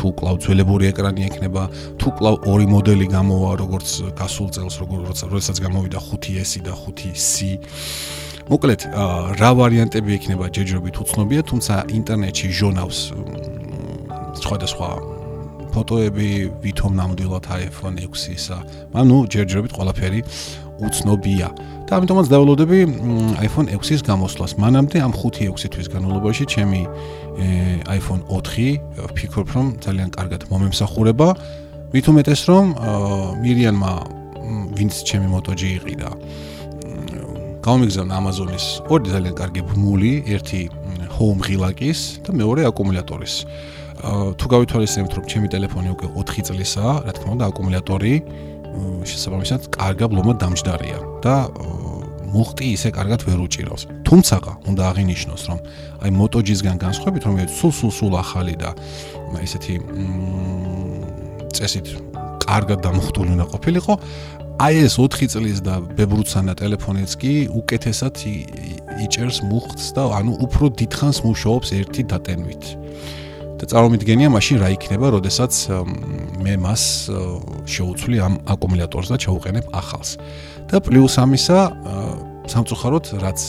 თუ 0.00 0.08
კლავ 0.16 0.40
ძველებური 0.40 0.88
ეკრანი 0.88 1.28
ექნება, 1.28 1.68
თუ 2.00 2.08
კლავ 2.16 2.34
ორი 2.48 2.66
მოდელი 2.72 3.06
გამოვა, 3.12 3.50
როგორც 3.60 3.88
გასულ 4.16 4.48
წელს, 4.56 4.74
როგორც 4.80 5.18
როდესაც 5.28 5.56
გამოვიდა 5.60 6.00
5S 6.00 6.52
და 6.64 6.72
5C. 6.72 7.60
მოკლედ, 8.48 8.80
რა 9.36 9.50
ვარიანტები 9.60 10.10
ექნება 10.16 10.48
ჯერჯერობით 10.48 10.96
უცნობია, 11.04 11.40
თუმცა 11.44 11.74
ინტერნეტში 12.00 12.48
ჟონავს 12.48 12.98
სხვადასხვა 14.40 14.88
ფოტოები 15.70 16.28
ვითომ 16.64 16.92
ნამდვილად 16.98 17.44
iPhone 17.46 18.00
6-ისა. 18.00 18.58
ანუ 18.96 19.16
ჯერჯერობით 19.30 19.72
ყველაფერი 19.76 20.20
უცნობია. 20.80 21.48
და 21.90 21.98
ამიტომაც 21.98 22.26
დავალოდები 22.30 22.78
iPhone 23.42 23.66
6-ის 23.66 24.00
გამოსვლას. 24.06 24.52
მანამდე 24.62 24.96
ამ 25.02 25.12
5-6 25.12 25.68
თვის 25.74 25.88
განმავლობაში 25.90 26.44
ჩემი 26.46 26.82
iPhone 27.98 28.22
4 28.30 28.78
ვფიქრობ 29.10 29.46
რომ 29.54 29.66
ძალიან 29.84 30.10
კარგად 30.14 30.40
მომემსახურება. 30.50 31.28
მით 31.90 32.04
უმეტეს 32.10 32.40
რომ 32.46 32.64
მირიანმა 33.42 33.92
ვინც 34.78 34.94
ჩემი 35.02 35.26
Moto 35.34 35.52
G 35.58 35.82
იყიდა 35.82 36.10
გამიგზავნა 37.60 38.14
Amazon-ის 38.16 38.66
ორი 38.88 39.10
ძალიან 39.10 39.34
კარგი 39.36 39.60
ბმული, 39.68 40.12
ერთი 40.32 40.70
home 41.18 41.42
ღილაკის 41.44 42.24
და 42.24 42.30
მეორე 42.32 42.64
აკუმულატორის. 42.70 43.34
თუ 44.38 44.46
გავითვალისწინებთ 44.48 45.12
რომ 45.18 45.24
ჩემი 45.28 45.46
ტელეფონი 45.52 45.88
უკვე 45.92 46.06
4 46.16 46.40
წლისაა, 46.48 46.94
რა 47.04 47.12
თქმა 47.12 47.30
უნდა 47.36 47.44
აკუმულატორი 47.50 48.14
შესაბამისად 49.10 49.70
კარგად 49.74 50.10
ლომად 50.16 50.38
დამჯდარია 50.42 50.98
და 51.24 51.34
მუხტი 52.30 52.66
ისე 52.76 52.90
კარგად 52.94 53.24
ვერ 53.26 53.42
უჭირავს. 53.46 53.82
თუმცა, 54.06 54.36
უნდა 54.70 54.82
აღინიშნოს, 54.90 55.42
რომ 55.50 55.58
აი 56.04 56.10
Moto 56.14 56.38
G-სგან 56.46 56.78
განსხვავებით, 56.78 57.22
რომელიც 57.26 57.50
სულ 57.50 57.72
სულ 57.74 57.92
სულ 57.98 58.12
ახალი 58.22 58.54
და 58.54 58.70
ესეთი 59.42 59.74
წესით 61.50 61.86
კარგად 62.46 62.78
დამუხტული 62.86 63.34
უნდა 63.34 63.46
ყოფილიყო, 63.50 63.94
აი 64.60 64.74
ეს 64.86 64.94
4 65.00 65.26
წლის 65.32 65.58
და 65.64 65.74
ბებრუცანა 65.96 66.52
ტელეფონიც 66.60 67.10
კი 67.18 67.34
უკეთესად 67.48 68.14
იჭერს 69.04 69.38
მუხტს 69.50 69.86
და 69.96 70.02
ანუ 70.20 70.32
უფრო 70.46 70.70
დიდხანს 70.78 71.18
მუშაობს 71.24 71.68
ერთი 71.80 72.02
დატენვით. 72.12 72.64
და 73.60 73.68
წარმომიდგენია 73.68 74.32
მაშინ 74.32 74.56
რა 74.64 74.68
იქნება, 74.72 75.12
როდესაც 75.20 75.52
მე 76.40 76.54
მას 76.64 76.82
შეუცვლი 77.68 78.16
ამ 78.24 78.34
აკუმულატორს 78.48 79.12
და 79.12 79.16
ჩაუყენებ 79.20 79.68
ახალს. 79.76 80.16
და 80.70 80.80
პლუს 80.80 81.18
ამისა 81.20 81.58
სამწუხაროდ 82.48 83.20
რაც 83.20 83.40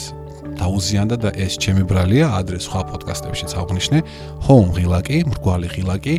დაუზიანდა 0.62 1.16
და 1.18 1.30
ეს 1.34 1.58
ჩემი 1.58 1.84
ბრალია 1.90 2.30
ადრეს 2.38 2.70
სხვა 2.70 2.82
პოდკასტებშიც 2.92 3.52
აღნიშნე 3.58 4.00
home 4.46 4.70
ღილაკი, 4.78 5.18
მრგვალი 5.32 5.68
ღილაკი, 5.74 6.16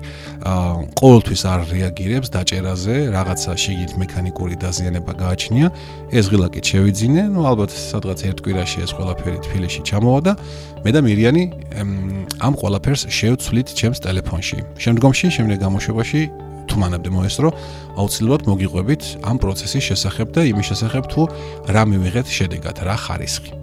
ყოველთვის 0.99 1.43
არ 1.53 1.61
რეაგირებს 1.71 2.29
დაჭერაზე, 2.35 2.95
რაღაცა 3.15 3.53
შიგით 3.63 3.93
მექანიკური 4.03 4.57
დაზიანება 4.59 5.13
გააჩნია. 5.23 5.67
ეს 6.11 6.27
ღილაკი 6.33 6.61
შევიძინე, 6.61 7.23
ну 7.31 7.47
ალბათ 7.47 7.71
სადღაც 7.71 8.19
ერთ 8.29 8.39
კვირაში 8.43 8.79
ეს 8.83 8.91
ყველაფერი 8.99 9.39
თბილისში 9.47 9.81
ჩამოვა 9.87 10.21
და 10.27 10.33
მე 10.83 10.91
და 10.91 11.01
მირიანი 11.07 11.43
ამ 12.43 12.55
ყველაფერს 12.59 13.07
შევცვლით 13.07 13.69
ჩემს 13.79 13.99
ტელეფონში. 14.03 14.59
შემდგომში, 14.83 15.27
შემდეგ 15.37 15.59
გამოშვებაში 15.63 16.21
თუ 16.69 16.77
მანამდე 16.83 17.11
მოესწრო, 17.13 17.49
აუცილებლად 18.01 18.43
მოგიყვებით 18.51 19.03
ამ 19.29 19.37
პროცესის 19.43 19.83
შესახებ 19.93 20.29
და 20.35 20.41
იმის 20.51 20.67
შესახებ 20.73 21.05
თუ 21.13 21.21
რა 21.75 21.83
მივიღეთ 21.91 22.27
შედეგად, 22.27 22.77
რა 22.87 22.97
ხარისხი. 22.97 23.62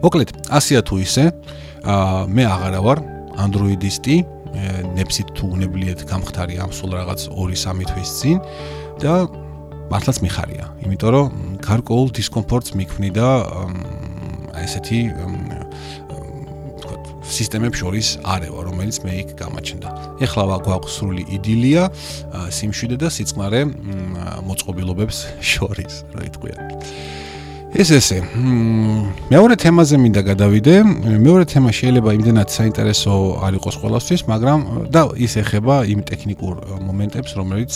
მოკლედ, 0.00 0.30
ასია 0.48 0.80
თუ 0.86 1.00
ისე, 1.04 1.24
აა 1.84 2.26
მე 2.32 2.44
აღარა 2.48 2.80
ვარ 2.84 2.98
Android-ისტი, 3.40 4.16
ნეფსით 4.96 5.28
თუ 5.36 5.44
უნებლიეთ 5.54 6.04
გამختარი 6.10 6.58
ამ 6.64 6.72
სულ 6.74 6.96
რაღაც 6.98 7.20
2-3 7.30 7.86
თვის 7.90 8.10
წინ 8.18 8.38
და 9.00 9.14
მართლაც 9.92 10.18
მიხარია, 10.24 10.64
იმიტომ 10.84 11.10
რომ 11.14 11.26
გარკვეულ 11.62 12.08
დისკომფორტს 12.16 12.74
მიქმნიდა 12.80 13.28
აი 14.56 14.64
ესეთი 14.66 15.00
სისტემებს 17.30 17.78
შორის 17.78 18.08
არევა, 18.26 18.60
რომელიც 18.66 18.96
მე 19.06 19.12
იქ 19.22 19.30
გამაჩნდა. 19.38 19.88
ეხლა 20.26 20.58
გვაქვს 20.66 20.96
სრული 20.98 21.24
იდილია, 21.36 21.86
სიმშვიდე 22.50 22.96
და 22.98 23.08
სიწყნარე 23.14 23.60
მოწყობილობებს 24.50 25.18
შორის, 25.38 25.94
რა 26.10 26.22
იტყვია. 26.26 26.56
ეს 27.80 27.90
ესე. 27.96 28.18
მეორე 29.32 29.54
თემაზე 29.56 29.96
მინდა 30.04 30.22
გადავიდე. 30.26 30.74
მეორე 31.24 31.44
თემა 31.48 31.70
შეიძლება 31.72 32.10
იმდენად 32.18 32.48
საინტერესო 32.52 33.12
არ 33.40 33.56
იყოს 33.56 33.76
ყველასთვის, 33.80 34.20
მაგრამ 34.28 34.60
და 34.92 35.02
ის 35.16 35.32
ეხება 35.40 35.76
იმ 35.88 36.00
ტექნიკურ 36.04 36.54
მომენტებს, 36.84 37.30
რომელიც 37.40 37.70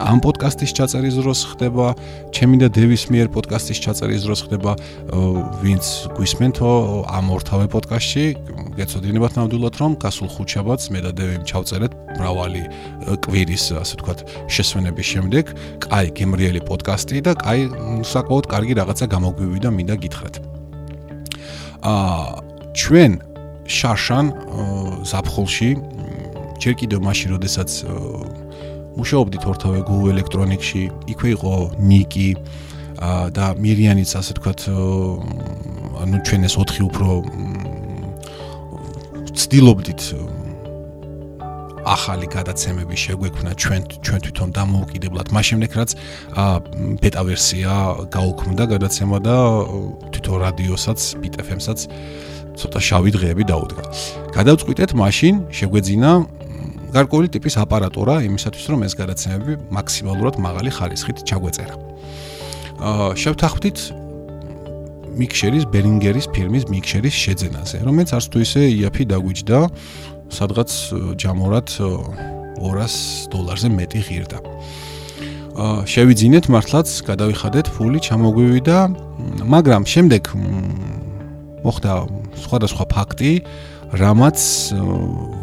ამ 0.00 0.20
პოდკასტის 0.20 0.72
ჩაწერის 0.76 1.16
დროს 1.20 1.40
ხდება, 1.56 1.86
ჩემი 2.34 2.56
და 2.60 2.68
დევის 2.68 3.04
მიერ 3.12 3.28
პოდკასტის 3.32 3.78
ჩაწერის 3.80 4.22
დროს 4.26 4.40
ხდება, 4.46 4.72
ვინც 5.64 5.84
გვისმენთო 6.16 6.70
ამ 7.08 7.26
ორთავე 7.32 7.66
პოდკასტში, 7.72 8.24
გეცოდინებათ 8.76 9.32
ნამდვილად 9.40 9.74
რომ 9.80 9.92
გასულ 9.96 10.28
ხუთშაბათს 10.36 10.86
მე 10.92 11.00
და 11.06 11.10
დევი 11.16 11.36
ჩავწერეთ 11.48 11.92
მრავალი 12.20 12.62
კვირის, 13.24 13.64
ასე 13.80 13.94
ვთქვათ, 13.96 14.18
შესვენების 14.52 15.06
შემდეგ, 15.16 15.44
კაი 15.88 16.06
გემრიელი 16.12 16.60
პოდკასტი 16.68 17.24
და 17.24 17.32
კაი 17.40 17.60
საკმაოდ 18.04 18.44
კარგი 18.52 18.74
რაღაცა 18.80 19.06
გამოგვივიდა, 19.16 19.68
მინდა 19.72 19.96
გითხრათ. 20.04 20.34
აა 21.86 22.42
ჩვენ 22.76 23.12
შარშან 23.66 24.26
ზაფხულში 25.08 25.70
ჯერ 26.60 26.74
კიდევ 26.80 27.00
მაშინ, 27.04 27.28
როდესაც 27.36 27.70
მუშაობდით 28.96 29.42
ორთავე 29.44 29.78
Google 29.84 30.16
Electronics-ში, 30.16 30.82
იქვე 31.12 31.28
იყო 31.36 31.54
ნიკი 31.76 32.30
და 33.36 33.46
მირიანიც 33.60 34.10
ასე 34.16 34.32
თქვათ 34.40 34.60
ანუ 36.00 36.16
ჩვენ 36.24 36.40
ეს 36.48 36.54
4 36.56 36.88
უფრო 36.88 37.08
ცდილობდით 39.36 40.02
ახალი 41.86 42.26
გადაცემები 42.26 42.96
შეგვექმნა 42.98 43.52
ჩვენ 43.62 43.82
ჩვენ 44.02 44.20
თვითონ 44.26 44.48
დამოუკიდებლად. 44.58 45.26
მას 45.30 45.44
შემდეგ 45.50 45.70
რაც 45.78 45.90
ბეტა 46.98 47.22
ვერსია 47.30 47.72
გაუქმდა 48.10 48.64
გადაცემა 48.74 49.18
და 49.22 49.36
თვითონ 50.10 50.36
რადიოსაც, 50.42 50.98
BTFM-საც 51.22 51.78
ცოტა 52.58 52.80
შავი 52.80 53.10
დღეები 53.14 53.44
დაუდგა. 53.46 53.84
გადავწყვიტეთ 54.34 54.90
მაშინ 54.98 55.34
შეგვეძინა 55.52 56.10
გარკვეული 56.96 57.28
ტიპის 57.28 57.58
აპარატურა 57.60 58.22
იმისათვის 58.24 58.66
რომ 58.72 58.84
ეს 58.86 58.94
გადაცემები 58.96 59.52
მაქსიმალურად 59.76 60.40
მაღალი 60.40 60.70
ხარისხით 60.72 61.18
ჩაგვეწერა. 61.28 61.76
აა 62.76 63.08
შევთანხმდით 63.20 63.78
მიქსერის 65.16 65.64
ბერინგერის 65.72 66.26
ფირმის 66.32 66.64
მიქსერის 66.72 67.16
შეძენაზე, 67.24 67.78
რომელიც 67.88 68.10
არც 68.16 68.26
თუ 68.32 68.38
ისე 68.44 68.62
იაფი 68.68 69.04
დაგვიჯდა, 69.12 69.58
სადღაც 70.36 70.70
ჯამურად 71.20 71.68
200 72.60 73.32
დოლარზე 73.32 73.68
მეტი 73.76 74.00
ღირდა. 74.08 74.38
აა 75.56 75.88
შევიძინეთ 75.88 76.44
მართლაც, 76.52 76.88
გადავიხადეთ 77.08 77.66
ფული, 77.76 77.98
ჩამოგვივიდა, 78.04 78.78
მაგრამ 79.56 79.82
შემდეგ 79.88 80.22
მოხდა 81.64 81.92
სხვადასხვა 82.44 82.84
ფაქტი, 82.92 83.32
რამაც 83.94 84.38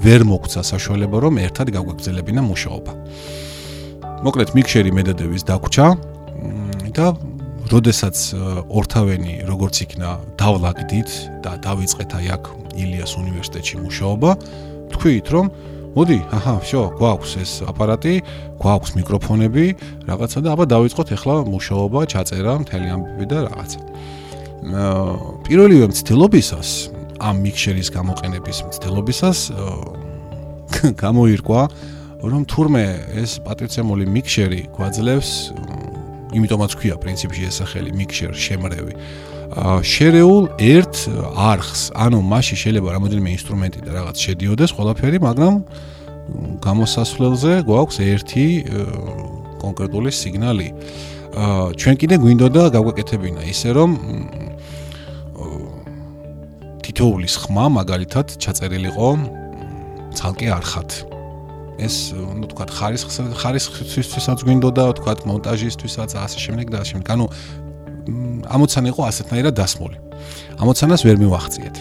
ვერ 0.03 0.21
მოგცა 0.27 0.62
საშუალება 0.67 1.17
რომ 1.23 1.39
ერთად 1.39 1.71
გაგვეგზელებინა 1.71 2.41
მუშაობა. 2.43 2.91
მოკლედ 4.23 4.49
მიქშერი 4.56 4.91
მედადევის 4.91 5.43
დაგვრჩა 5.47 5.88
და 6.95 7.06
როდესაც 7.71 8.17
ორთავენი 8.67 9.34
როგორც 9.47 9.75
იქნა 9.88 10.10
დავლაგდით 10.39 11.10
და 11.43 11.51
დავიწყეთ 11.63 12.12
აი 12.19 12.27
აქ 12.36 12.43
ილიას 12.75 13.12
უნივერსიტეტში 13.19 13.75
მუშაობა, 13.84 14.32
თქვით 14.91 15.27
რომ 15.32 15.45
მოდი, 15.93 16.19
აჰა, 16.34 16.56
შო, 16.65 16.84
გვაქვს 16.97 17.32
ეს 17.38 17.51
აპარატი, 17.69 18.15
გვაქვს 18.58 18.91
მიკროფონები, 18.97 19.65
რაღაცა 20.10 20.39
და 20.41 20.49
აბა 20.58 20.65
დავიწყოთ 20.73 21.10
ახლა 21.13 21.36
მუშაობა, 21.45 21.99
ჩაწერა, 22.10 22.53
მთელი 22.65 22.88
ამბები 22.97 23.25
და 23.29 23.38
რაღაცა. 23.47 23.79
აა 24.63 25.43
პირველივე 25.45 25.86
მცდელობისას 25.91 26.69
ამ 27.19 27.36
მიქსერის 27.45 27.89
გამოყენების 27.93 28.58
მცდელობისას 28.69 29.39
გამოირკვა 31.04 31.62
რომ 32.23 32.43
თურმე 32.47 32.86
ეს 33.19 33.38
პატრიცემული 33.43 34.08
მიქსერი 34.08 34.62
გვაძლევს 34.73 35.32
იმიტომაც 36.34 36.71
ქვია 36.80 36.95
პრინციპში 36.97 37.47
ეს 37.49 37.60
სახელი 37.62 37.91
მიქსერ 37.99 38.32
შემრევი. 38.34 38.93
შერეულ 39.86 40.45
ერთ 40.58 40.95
არხს 41.38 41.82
ანუ 41.93 42.19
მასში 42.26 42.56
შეიძლება 42.63 42.89
რამოდენიმე 42.97 43.30
ინსტრუმენტი 43.38 43.80
და 43.86 43.91
რაღაც 43.99 44.17
შედიოდეს 44.26 44.71
ყველაფერი 44.73 45.19
მაგრამ 45.21 45.54
გამოსასვლელზე 46.63 47.54
გვაქვს 47.67 47.97
ერთი 48.02 48.45
კონკრეტული 49.62 50.10
სიგნალი. 50.10 50.67
ჩვენ 51.78 51.95
კიდე 52.02 52.15
გვინდოდა 52.23 52.63
გავაკეთებინა 52.73 53.41
ისე 53.54 53.69
რომ 53.78 53.89
თითოულის 56.93 57.36
ხმა 57.41 57.73
მაგალითად 57.73 58.38
ჩაწერილიყო 58.38 59.08
ცალკე 60.13 60.47
არხად. 60.53 60.89
ეს, 61.82 62.13
ну, 62.13 62.45
თქვა 62.45 62.69
ხარისხს 62.69 63.17
ხარისხვისთვისაც 63.34 64.45
გვინდოდა, 64.45 65.01
თქვა 65.01 65.25
მონტაჟისთვისაც 65.25 66.13
ასე 66.21 66.38
შემდეგ 66.38 66.69
და 66.69 66.86
ასე 66.86 66.93
შემდეგ. 66.93 67.10
ანუ 67.17 67.25
ამოცანა 68.45 68.88
იყო 68.93 69.01
ასეთნაირად 69.10 69.53
დასმული. 69.58 69.97
ამოცანას 70.62 71.01
ვერ 71.01 71.17
მივახციეთ. 71.17 71.75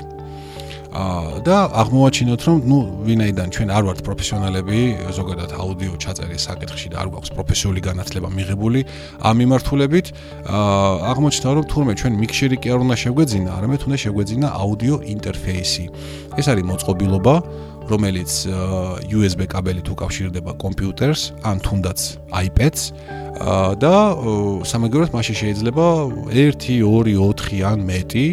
და 0.93 1.57
აღმოაჩინოთ 1.73 2.43
რომ 2.45 2.59
ნუ 2.69 2.79
ვინაიდან 3.09 3.49
ჩვენ 3.55 3.69
არ 3.73 3.83
ვართ 3.89 4.01
პროფესიონალები 4.05 4.79
ზოგადად 5.17 5.51
აუდიო 5.57 5.95
ჩაწერის 5.97 6.43
საკითხში 6.49 6.89
და 6.93 6.97
არ 7.01 7.09
გვაქვს 7.17 7.33
პროფესიული 7.33 7.81
განათლება 7.81 8.29
მიღებული 8.29 8.81
ამ 9.25 9.35
მიმართულებით 9.41 10.07
აღმოჩნდა 10.53 11.51
რომ 11.57 11.65
თურმე 11.73 11.93
ჩვენ 11.97 12.13
მიქსერი 12.23 12.57
კი 12.61 12.69
არ 12.77 12.81
უნდა 12.85 12.97
შეგვეძინა 13.05 13.51
არამედ 13.57 13.81
უნდა 13.89 13.99
შეგვეძინა 14.05 14.49
აუდიო 14.53 14.97
ინტერფეისი. 15.17 15.85
ეს 16.37 16.47
არის 16.53 16.65
მოწყობილობა 16.69 17.35
რომელიც 17.89 18.33
USB 19.09 19.41
კაბელით 19.49 19.89
უკავშირდება 19.97 20.53
კომპიუტერს 20.61 21.23
ან 21.43 21.57
თუნდაც 21.65 21.99
iPad-ს 22.47 22.83
და 23.83 23.95
სამაგიეროდ 24.71 25.11
მაშინ 25.17 25.37
შეიძლება 25.41 25.87
1 26.31 26.63
2 26.63 27.17
4 27.17 27.65
ან 27.67 27.79
მეტი 27.83 28.27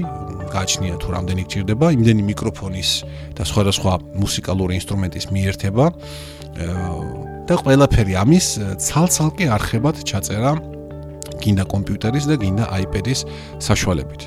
გაჩნია 0.54 0.96
თუ 1.02 1.08
რამდენი 1.16 1.44
გჭირდება 1.48 1.88
იმდენი 1.96 2.24
მიკროფონის 2.30 2.92
და 3.38 3.44
სხვადასხვა 3.50 3.94
მუსიკალური 4.20 4.74
ინსტრუმენტის 4.80 5.26
მიერთება 5.34 5.86
და 7.50 7.56
ყველაფერი 7.64 8.14
ამის 8.24 8.48
ცალ-ცალკე 8.84 9.46
არხებად 9.56 10.02
ჩაწერა 10.06 10.52
გინდა 11.40 11.64
კომპიუტერის 11.72 12.26
და 12.30 12.36
გინდა 12.42 12.66
iPad-ის 12.84 13.24
საშუალებით. 13.64 14.22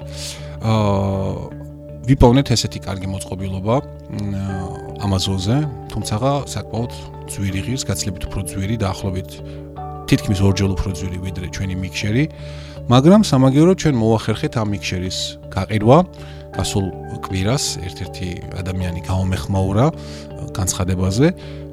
აა 0.62 1.62
ვიპოვნეთ 2.02 2.50
ესეთი 2.50 2.80
კარგი 2.82 3.08
მოწყობილობა 3.14 3.74
Amazon-ზე, 5.06 5.58
თუმცა 5.92 6.16
საკმაოდ 6.50 6.92
ძვირი 7.30 7.60
ღირს, 7.62 7.84
გაცილებით 7.86 8.26
უფრო 8.26 8.40
ძვირი 8.50 8.76
და 8.82 8.90
ახლობით 8.90 9.30
თითქმის 10.12 10.40
ორჯერ 10.44 10.70
უფრო 10.76 10.90
ძვირი 10.92 11.18
ვიდრე 11.24 11.46
ჩვენი 11.56 11.74
მიქსერი, 11.88 12.24
მაგრამ 12.92 13.22
სამაგიეროდ 13.24 13.76
ჩვენ 13.80 13.94
მოახერხეთ 13.96 14.52
ამ 14.60 14.68
მიქსერის 14.76 15.18
გაყიდვა. 15.48 15.98
გასულ 16.52 16.86
კვირას 17.24 17.64
ერთ-ერთი 17.80 18.28
ადამიანი 18.60 19.00
გამომეხმაურა 19.08 19.86
განცხადებაზე 20.52 21.28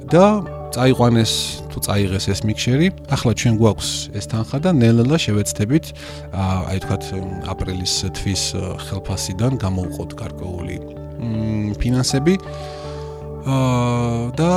და 0.08 0.24
წაიყვანეს 0.72 1.32
თუ 1.68 1.78
წაიღეს 1.84 2.24
ეს 2.32 2.40
მიქსერი, 2.48 2.88
ახლა 3.12 3.32
ჩვენ 3.36 3.54
გვაქვს 3.60 3.90
ეს 4.16 4.24
თანხა 4.32 4.58
და 4.64 4.70
ნელ-ნელა 4.72 5.18
შევეცდებით 5.20 5.86
აი 6.32 6.78
თქვათ 6.80 7.04
აპრილის 7.44 7.94
თვის 8.16 8.42
ხელფასიდან 8.88 9.52
გამოვყოთ 9.60 10.10
გარკვეული 10.16 10.76
ფინანსები 11.76 12.34
და 14.40 14.52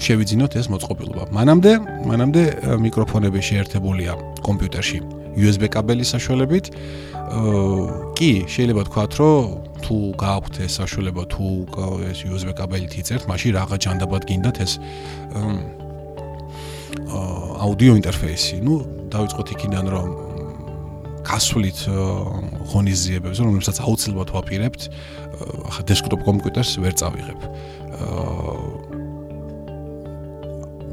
შევიძინოთ 0.00 0.52
ეს 0.58 0.66
მოწყობილობა. 0.72 1.22
მანამდე, 1.34 1.72
მანამდე 2.10 2.42
მიკროფონები 2.82 3.40
შეერთებულია 3.40 4.12
კომპიუტერში 4.46 4.98
USB 5.34 5.66
კაბელის 5.70 6.08
საშუალებით. 6.14 6.66
კი, 8.14 8.32
შეიძლება 8.46 8.82
თქვათ, 8.88 9.12
რომ 9.18 9.38
თუ 9.84 9.96
გააქვთ 10.16 10.54
ეს 10.64 10.72
საშუალება 10.80 11.22
თუ 11.28 11.46
ეს 12.10 12.18
USB 12.24 12.50
კაბელით 12.54 12.94
იწერთ, 13.00 13.26
მაშინ 13.28 13.50
რაღა 13.58 13.76
ჯანდაბად 13.84 14.22
გინდათ 14.28 14.56
ეს 14.64 14.72
აუდიო 17.64 17.92
ინტერფეისი. 18.00 18.56
ნუ 18.62 18.74
დავიწყოთ 19.10 19.48
იქიდან 19.54 19.86
რომ 19.94 20.08
გასვლით 21.24 21.78
ღონისძიებებს, 22.70 23.38
რომელსაც 23.40 23.76
აუცილებლად 23.80 24.28
ვაპირებთ, 24.36 24.82
ახლა 25.68 25.82
დესკტოპ 25.88 26.20
კომპიუტერს 26.28 26.72
ვერ 26.84 26.94
წავიღებ. 27.00 27.40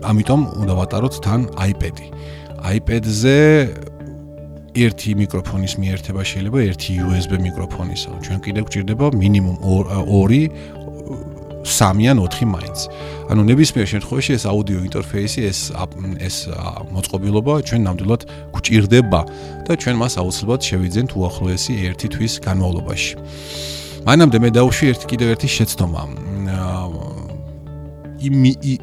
ამიტომ 0.04 0.42
უნდა 0.62 0.74
ვატაროთ 0.80 1.16
თან 1.26 1.42
iPad-ი. 1.70 2.08
iPad-ზე 2.62 3.38
ერთი 4.72 5.12
მიკროფონის 5.20 5.74
მიერთება 5.82 6.22
შეიძლება 6.24 6.60
ერთი 6.70 6.92
USB 7.04 7.32
მიკროფონისა. 7.46 8.10
ჩვენ 8.24 8.40
კიდევ 8.46 8.64
გვჭირდება 8.68 9.06
მინიმუმ 9.22 9.58
2 9.62 10.50
3 11.62 12.10
ან 12.12 12.18
4 12.18 12.46
მაინც. 12.46 12.80
ანუ 13.32 13.42
ნებისმიერ 13.52 13.88
შემთხვევაში 13.94 14.32
ეს 14.38 14.44
აუდიო 14.50 14.80
ინტერფეისი, 14.88 15.40
ეს 15.52 15.60
ეს 16.28 16.36
მოწყობილობა 16.96 17.54
ჩვენ 17.68 17.82
ნამდვილად 17.88 18.22
გვჭირდება 18.56 19.22
და 19.68 19.72
ჩვენ 19.82 19.96
მას 20.02 20.14
აუცილებლად 20.22 20.62
შევიძენთ 20.68 21.12
უახლოესი 21.16 21.74
ერთი 21.90 22.08
თვის 22.14 22.34
განმავლობაში. 22.42 23.12
მანამდე 24.08 24.38
მე 24.42 24.50
დავუშვი 24.58 24.86
ერთი 24.92 25.06
კიდევ 25.12 25.28
ერთი 25.36 25.48
შეცდომა. 25.48 26.02
იმ 28.22 28.36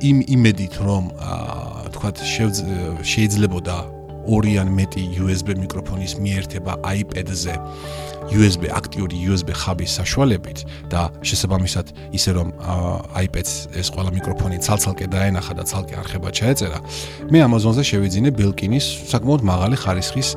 იმ 0.02 0.18
იმედით 0.34 0.74
რომ 0.82 1.04
თქვათ 1.94 2.16
შეიძლებოდა 3.06 3.76
ორი 4.28 4.58
ან 4.60 4.68
მეტი 4.76 5.02
USB 5.24 5.54
მიკროფონის 5.56 6.18
მიერთება 6.20 6.72
iPad-ზე 6.84 7.54
USB 8.34 8.68
აქტიური 8.68 9.16
USB 9.30 9.54
ხაბის 9.56 9.94
საშუალებით 9.98 10.58
და 10.92 11.08
შესაბამისად 11.24 11.86
ისე 12.18 12.34
რომ 12.36 12.48
iPad-ს 13.24 13.72
ეს 13.78 13.88
ყველა 13.94 14.10
მიკროფონი 14.18 14.58
ცალ-ცალკე 14.66 15.06
დაენახა 15.14 15.52
და 15.56 15.64
ცალკე 15.70 15.94
არხება 16.02 16.28
ჩაეწერა 16.28 16.78
მე 17.32 17.38
Amazon-ზე 17.48 17.82
შევიძინე 17.88 18.30
Belkin-ის 18.36 18.86
საკმაოდ 19.14 19.42
მაღალი 19.48 19.76
ხარისხის 19.80 20.28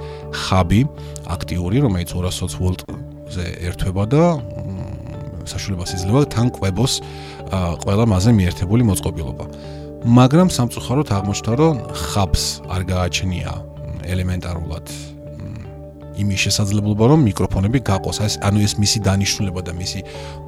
ხაბი 0.46 0.82
აქტიური 1.36 1.84
რომელიც 1.84 2.16
220 2.16 2.62
ვოლტზე 2.64 3.46
ერთვება 3.68 4.04
და 4.08 4.24
საშუალებას 5.48 5.92
იძლევა 5.98 6.22
თან 6.34 6.48
კვებოს 6.56 6.94
ყველა 7.84 8.06
მასზე 8.12 8.32
მიერთებული 8.40 8.84
მოწყობილობა. 8.90 9.46
მაგრამ 10.02 10.48
სამწუხაროდ 10.50 11.08
აღმოჩნდა 11.14 11.54
რომ 11.62 11.76
ხაბს 11.94 12.44
არ 12.74 12.82
გააჩნია 12.90 13.52
ელემენტარულად 14.10 14.86
იმის 16.22 16.40
შესაძლებლობა 16.46 17.06
რომ 17.12 17.20
მიკროფონები 17.26 17.80
გაყოს. 17.88 18.18
ეს 18.26 18.34
ანუ 18.46 18.60
ეს 18.66 18.74
მისი 18.82 19.00
დანიშნულება 19.08 19.62
და 19.68 19.74
მისი 19.82 20.00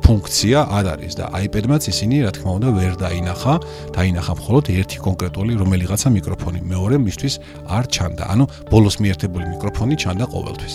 ფუნქცია 0.03 0.59
არ 0.77 0.85
არის 0.93 1.13
და 1.17 1.25
iPad-მაც 1.45 1.83
ისინი 1.93 2.15
რა 2.25 2.31
თქმა 2.35 2.51
უნდა 2.57 2.69
ვერ 2.77 2.93
დაინახა. 3.03 3.53
დაინახა 3.95 4.33
მხოლოდ 4.39 4.65
ერთი 4.69 4.97
კონკრეტული 5.05 5.51
რომელიღაცა 5.61 6.07
მიკროფონი. 6.13 6.59
მეორე 6.73 6.95
მისთვის 7.05 7.33
არ 7.77 7.83
ჩანდა. 7.93 8.23
ანუ 8.33 8.43
ბოლოს 8.69 8.95
მიერთებული 9.01 9.45
მიკროფონი 9.53 9.95
ჩანდა 10.03 10.25
ყოველთვის 10.33 10.73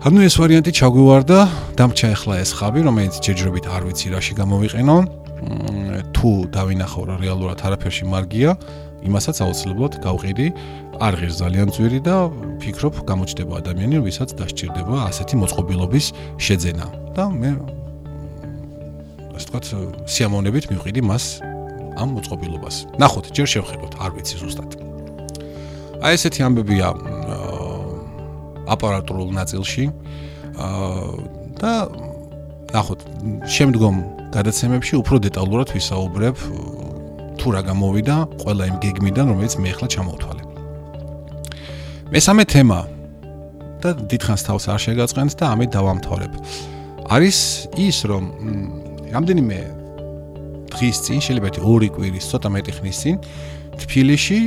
ანუ 0.00 0.22
ეს 0.24 0.32
ვარიანტი 0.40 0.72
ჩაგვივარდა 0.72 1.38
დამჭა 1.76 2.08
ახლა 2.16 2.40
ეს 2.40 2.56
ხაბი 2.56 2.80
რომელიც 2.88 3.20
ჯერჯერობით 3.20 3.66
არ 3.68 3.82
ვიცი 3.84 4.06
რაში 4.16 4.32
გამოვიყენო. 4.32 4.96
თუ 6.16 6.30
დავინახო 6.56 7.00
რა 7.04 7.16
რეალურად 7.20 7.60
არაფერში 7.60 8.08
მარგია 8.08 8.56
იმასაც 9.04 9.36
აუცილებლად 9.44 10.00
გავყიდი. 10.00 10.46
არ 11.04 11.12
ღირს 11.20 11.36
ძალიან 11.44 11.68
ძვირი 11.76 12.00
და 12.00 12.16
ფიქრობ 12.64 12.94
გამოჩდება 13.04 13.52
ადამიანი 13.60 14.00
ვისაც 14.00 14.32
დასჭირდება 14.40 14.96
ასეთი 15.04 15.34
მოწყობილობის 15.36 16.06
შეძენა. 16.40 16.86
და 17.12 17.24
მე 17.28 17.50
ასე 19.36 19.46
ვთქვათ 19.52 19.64
სიამოვნებით 20.08 20.64
მივყიდი 20.72 21.00
მას 21.04 21.24
ამ 22.00 22.08
მოწყობილობას. 22.16 22.76
ნახოთ 22.96 23.36
ჯერ 23.36 23.48
შევხედოთ 23.52 23.92
არ 24.00 24.10
ვიცი 24.16 24.36
ზუსტად. 24.40 24.70
აი 26.00 26.12
ესეთი 26.16 26.40
ამბებია 26.48 26.88
აპარატურულ 28.66 29.30
ნაწილში 29.38 29.84
და 31.60 31.72
ნახოთ 32.74 33.00
შემდგომ 33.48 33.96
გადაცემებში 34.34 34.94
უფრო 35.00 35.16
დეტალურად 35.26 35.68
ვისაუბრებ 35.74 36.36
თუ 37.40 37.46
რა 37.56 37.62
გამოვიდა 37.70 38.16
ყველა 38.44 38.64
იმ 38.70 38.76
გეგმიდან 38.84 39.26
რომელიც 39.32 39.54
მე 39.58 39.68
ახლა 39.74 39.86
ჩამოვთვალე 39.96 40.42
მესამე 42.10 42.44
თემა 42.50 42.80
და 43.80 43.96
დიდხანს 43.96 44.42
თავს 44.44 44.64
არ 44.68 44.80
შეგაწყენთ 44.84 45.32
და 45.40 45.44
ამით 45.56 45.70
დავამთავრებ. 45.72 46.32
არის 47.10 47.38
ის, 47.80 47.96
რომ 48.06 48.24
რამდენიმე 49.14 49.58
დღის 50.70 50.96
წინ, 51.04 51.18
შეიძლება 51.24 51.48
ორი 51.64 51.88
კვირის, 51.94 52.24
ცოტა 52.30 52.48
მეტი 52.54 52.72
ხნის 52.76 52.98
წინ, 53.02 53.16
თბილისში 53.80 54.40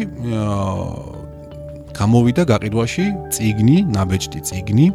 გამოვიდა 1.93 2.43
გაყიდვაში 2.49 3.05
ციგნი, 3.33 3.77
ნაბეჭდი 3.93 4.39
ციგნი. 4.49 4.87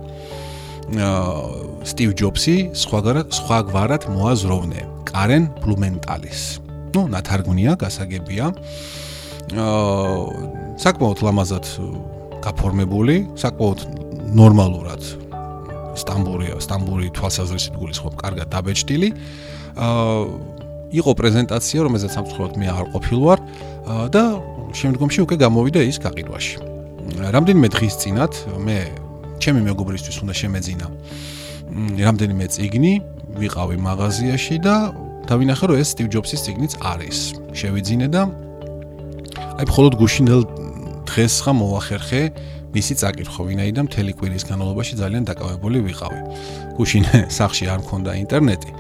სტივ 1.85 2.11
ჯობსი 2.17 2.57
სხვაგვარად 2.73 3.29
სხვაგვარად 3.39 4.03
მოაზროვნე 4.09 4.83
კარენ 5.05 5.43
ბლუმენტალის. 5.61 6.41
ну, 6.97 7.01
ნათარგმნია, 7.13 7.77
გასაგებია. 7.77 8.47
აა 9.53 10.77
საკმაოდ 10.81 11.19
ლამაზად 11.27 11.65
გაფორმებული, 12.45 13.17
საკმაოდ 13.37 13.79
ნორმალურად 14.33 15.03
სტამბურია, 15.99 16.57
სტამბური 16.63 17.11
თვალსაზრისით 17.17 17.75
გულისხმობ, 17.77 18.15
კარგად 18.17 18.49
დაბეჭდილი. 18.49 19.09
აა 19.77 20.59
იყო 20.89 21.13
პრეზენტაცია, 21.21 21.79
რომელზეც 21.85 22.11
სამწუხაროდ 22.17 22.55
მე 22.57 22.67
არ 22.73 22.87
ყოფილ 22.97 23.19
ვარ 23.21 23.39
და 24.09 24.23
შემდგომში 24.73 25.21
უკვე 25.29 25.37
გამოვიდა 25.45 25.85
ის 25.85 26.01
გაყიდვაში. 26.01 26.68
რამდენიმე 27.17 27.69
დღის 27.73 27.95
წინათ 28.03 28.33
მე 28.67 28.79
ჩემი 29.39 29.61
მეგობრისთვის 29.69 30.17
უნდა 30.23 30.35
შემეძინა 30.35 30.87
რამდენიმე 31.69 32.47
წიგნი, 32.49 32.93
ვიყავი 33.39 33.77
მაღაზიაში 33.77 34.57
და 34.65 34.75
დავინახე 35.29 35.65
რომ 35.69 35.77
ეს 35.83 35.89
Steve 35.93 36.09
Jobs-ის 36.09 36.41
წიგნიც 36.49 36.73
არის. 36.81 37.19
შევიძინე 37.53 38.09
და 38.09 38.23
აი 39.61 39.65
მხოლოდ 39.69 39.93
გუშინელ 40.01 40.43
დღეს 41.05 41.35
ხა 41.45 41.53
მოახერხე 41.61 42.23
მისი 42.73 42.95
წაკითხვა, 43.01 43.41
ვინაიდან 43.49 43.85
მთელი 43.89 44.13
კვირის 44.17 44.45
განმავლობაში 44.49 44.95
ძალიან 45.01 45.25
დაკავებული 45.29 45.79
ვიყავი. 45.89 46.21
გუშინ 46.81 47.05
სახში 47.29 47.65
არ 47.69 47.81
მქონდა 47.85 48.11
ინტერნეტი. 48.25 48.71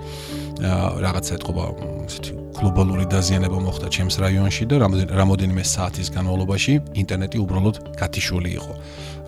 რაღაცა 1.04 1.32
ეთყობა 1.38 1.64
ესეთი 2.08 2.37
გლობალური 2.58 3.04
დაზიანება 3.06 3.58
მოხდა 3.62 3.88
ჩემს 3.94 4.16
რაიონში 4.18 4.64
და 4.70 4.76
რამოდენიმე 5.14 5.62
საათის 5.62 6.08
განმავლობაში 6.14 6.72
ინტერნეტი 7.02 7.38
უბრალოდ 7.38 7.76
გათიშული 8.00 8.50
იყო. 8.58 8.72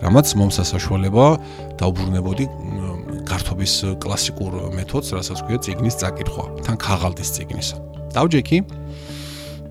რამაც 0.01 0.27
მომსასაშველება 0.39 1.25
დაუბრუნებოდი 1.79 2.45
გართობის 3.29 3.73
კლასიკურ 4.03 4.51
მეთოდს, 4.75 5.09
რასაც 5.15 5.39
ქვია 5.45 5.59
ციგნის 5.63 5.95
წაკითხვა, 6.01 6.43
თან 6.65 6.75
ქაღალდის 6.81 7.29
ციგნისა. 7.37 7.75
დავჯექი 8.11 8.57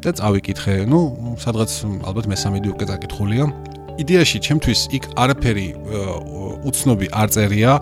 და 0.01 0.11
წავიკითხე, 0.17 0.75
ну, 0.89 0.99
სადღაც 1.37 1.71
ალბათ 2.09 2.25
მესამედი 2.33 2.69
უკვე 2.73 2.85
წაკითხულია. 2.89 3.45
იდეაში 4.01 4.39
ჩემთვის 4.41 4.81
იქ 4.97 5.05
არაფერი 5.13 5.69
უცნობი 6.65 7.07
არ 7.13 7.29
წერია. 7.35 7.73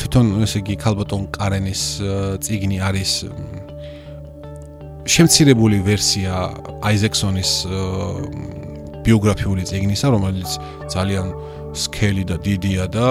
თვითონ 0.00 0.26
ესე 0.46 0.58
იგი 0.64 0.74
ქალბატონ 0.80 1.22
კარენის 1.36 1.82
ციგნი 2.40 2.78
არის 2.80 3.12
შემცირებული 5.08 5.80
ვერსია 5.86 6.34
აიზექსონის 6.84 7.52
ბიოგრაფიული 9.04 9.64
ციგნისა, 9.64 10.12
რომელიც 10.12 10.50
ძალიან 10.92 11.32
სკელი 11.72 12.24
და 12.28 12.36
დიდია 12.42 12.84
და 12.92 13.08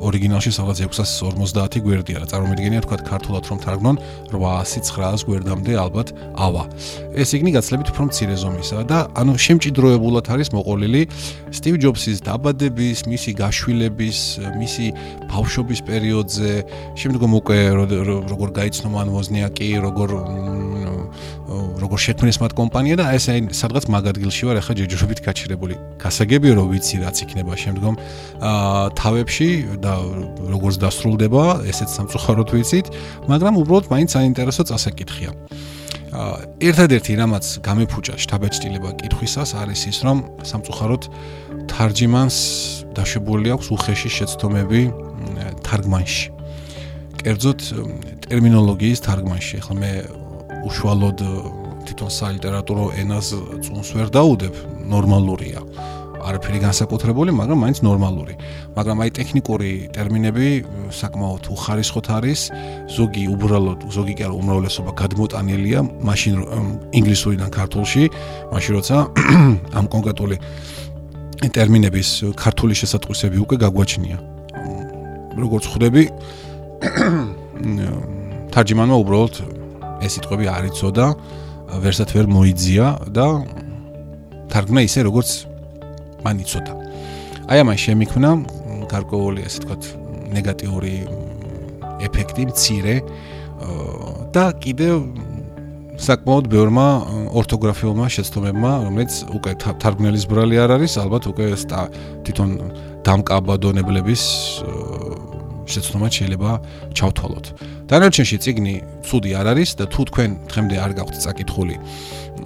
ორიგინალში 0.00 0.50
სადღაც 0.54 0.80
650 0.90 1.82
გვერდია 1.84 2.22
რა 2.22 2.26
წარმოგიდგენია 2.32 2.80
თქვა 2.84 2.96
ქართულად 3.06 3.44
რომ 3.50 3.58
თარგმნონ 3.64 3.96
800-900 4.34 5.26
გვერდამდე 5.28 5.72
ალბათ 5.78 6.08
ავა. 6.34 6.64
ეს 7.14 7.28
იგნი 7.38 7.50
გაცლებით 7.54 7.88
უფრო 7.94 8.02
მცირე 8.10 8.36
ზომისაა 8.42 8.84
და 8.90 8.98
ანუ 9.14 9.32
შემჭიდროებულად 9.38 10.26
არის 10.34 10.48
მოყოლილი 10.50 11.02
სტივ 11.54 11.74
ჯობსის 11.82 12.18
დაბადების 12.26 12.98
მისი 13.06 13.30
გაშვილების 13.38 14.18
მისი 14.58 14.86
ბავშვობის 15.30 15.80
პერიოდზე 15.86 16.50
შემდგომ 16.98 17.30
უკვე 17.38 17.58
როგორ 18.34 18.48
გაიცნო 18.58 18.88
მან 18.90 19.08
ვოზნიაკი 19.14 19.68
როგორ 19.86 20.08
როგორ 21.44 21.98
შექმნეს 22.00 22.38
მათ 22.40 22.52
კომპანია 22.56 22.96
და 22.96 23.04
ეს 23.12 23.28
აი 23.28 23.52
სადღაც 23.52 23.84
მაგადგილში 23.92 24.48
ვარ 24.48 24.56
ახლა 24.64 24.74
ჯეჯურობით 24.80 25.20
გაჩერებული 25.28 25.74
გასაგებია 26.00 26.52
რომ 26.56 26.66
ვიცი 26.72 26.96
რაც 27.04 27.16
იქნება 27.20 27.52
შემდგომ 27.52 27.94
აა 28.40 28.84
თავებში 28.96 29.48
და 29.84 29.92
როგორც 30.54 30.76
დასრულდება, 30.80 31.44
ესეც 31.68 31.88
სამწუხაროდ 31.92 32.48
ვიცით, 32.48 32.86
მაგრამ 33.28 33.54
უბრალოდ 33.60 33.84
მაინც 33.92 34.08
საინტერესო 34.16 34.62
წასაკითხია. 34.72 35.30
აა 36.14 36.36
ერთადერთი 36.64 37.12
რამაც 37.20 37.44
გამიფუჭა 37.60 38.14
შტაბეჭდილება 38.24 38.90
კითხვისას 39.04 39.50
არის 39.60 39.80
ის, 39.90 39.98
რომ 40.06 40.16
სამწუხაროდ 40.48 41.02
თარჯიმანს 41.68 42.36
დაშვებული 42.96 43.48
აქვს 43.52 43.68
უხეში 43.74 44.10
შეცდომები 44.16 44.80
თარგმანში. 45.66 46.26
კერძოდ 47.24 47.58
ტერმინოლოგიის 48.28 49.00
თარგმანში. 49.04 49.54
ახლა 49.64 49.74
მე 49.80 49.92
უშუალოდ 50.64 51.18
თვითონ 51.84 52.10
სალიტერატურო 52.10 52.84
ენას 53.00 53.28
წუნს 53.64 53.88
ვერ 53.96 54.08
დაუდებ, 54.14 54.54
ნორმალურია. 54.88 55.60
არაფერი 56.24 56.58
განსაკუთრებული, 56.64 57.30
მაგრამ 57.36 57.58
მაინც 57.60 57.78
ნორმალური. 57.84 58.34
მაგრამ 58.72 58.96
აი 59.04 59.10
ტექნიკური 59.18 59.70
ტერმინები 59.92 60.46
საკმაოდ 60.88 61.44
უხარისხოთ 61.52 62.06
არის. 62.16 62.40
ზოგი 62.96 63.24
უბრალოდ, 63.34 63.80
ზოგი 63.92 64.14
კი 64.16 64.22
არა, 64.24 64.34
უმრავლესობა 64.40 64.90
გადმოტანილია 65.04 65.80
მაშინ 65.84 66.34
ინგლისურიდან 66.96 67.50
ქართულში, 67.52 68.02
მაშინ 68.56 68.72
როცა 68.78 68.96
ამ 69.78 69.86
კონკრეტული 69.92 70.36
ტერმინების 71.52 72.08
ქართული 72.40 72.72
შესატყვისები 72.72 73.36
უკვე 73.44 73.56
გაგვაჩნია. 73.68 74.16
როგორც 75.34 75.64
ხვდები, 75.66 76.02
თარჯიმანმა 78.54 78.96
უბრალოდ 79.02 79.34
ეს 80.04 80.12
სიტყვები 80.16 80.46
არ 80.52 80.64
იცოდა, 80.70 81.06
ვერსად 81.84 82.08
ვერ 82.14 82.26
მოიძია 82.28 82.86
და 83.16 83.26
თარგმნა 84.52 84.80
ისე 84.84 85.00
როგორც 85.08 85.30
მან 86.24 86.36
იცოდა. 86.44 86.72
აი 87.50 87.58
ამან 87.64 87.78
შემიქმნა 87.84 88.30
გარკვეული 88.92 89.40
ასე 89.48 89.58
თქვა 89.64 89.76
ნეგატიური 90.36 90.94
ეფექტი 92.04 92.44
მცირე 92.52 92.96
და 94.34 94.44
კიდევ 94.60 94.96
საკმაოდ 95.94 96.46
ბევრმა 96.50 96.86
ორთოგრაფიულმა 97.38 98.06
შეცდომებმა, 98.10 98.72
რომელიც 98.86 99.14
უკვე 99.30 99.52
თარგმნელის 99.62 100.24
ბრალი 100.26 100.56
არ 100.58 100.70
არის, 100.74 100.92
ალბათ 100.98 101.24
უკვე 101.30 101.44
თვითონ 102.26 102.50
დამკაბადონებლების 103.06 104.22
შეცდომა 105.70 106.08
შეიძლება 106.10 106.50
ჩავთვალოთ. 106.98 107.46
დანარჩენში 107.90 108.36
ციგნი 108.44 108.74
ცუდი 109.04 109.30
არ 109.40 109.46
არის 109.52 109.70
და 109.78 109.84
თუ 109.92 110.02
თქვენ 110.08 110.30
დღემდე 110.50 110.76
არ 110.84 110.92
გაქვთ 110.98 111.16
წაკითხული 111.24 111.76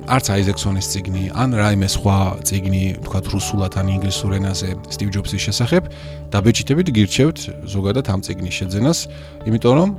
არც 0.08 0.26
აიზექსონის 0.32 0.86
ციგნი, 0.88 1.24
ან 1.36 1.52
რაიმე 1.52 1.88
სხვა 1.92 2.18
ციგნი, 2.48 2.84
თქვათ 3.04 3.26
რუსულად 3.28 3.76
ან 3.76 3.92
ინგლისურ 3.96 4.36
ენაზე 4.40 4.70
სტივ 4.96 5.08
ჯობსის 5.16 5.44
შესახებ, 5.48 5.88
დაბეჭდებით 6.32 6.88
გირჩევთ 6.96 7.38
ზოგადად 7.68 8.06
ამ 8.08 8.20
ციგნის 8.24 8.54
შეძენას, 8.58 8.98
იმიტომ 9.48 9.74
რომ 9.78 9.90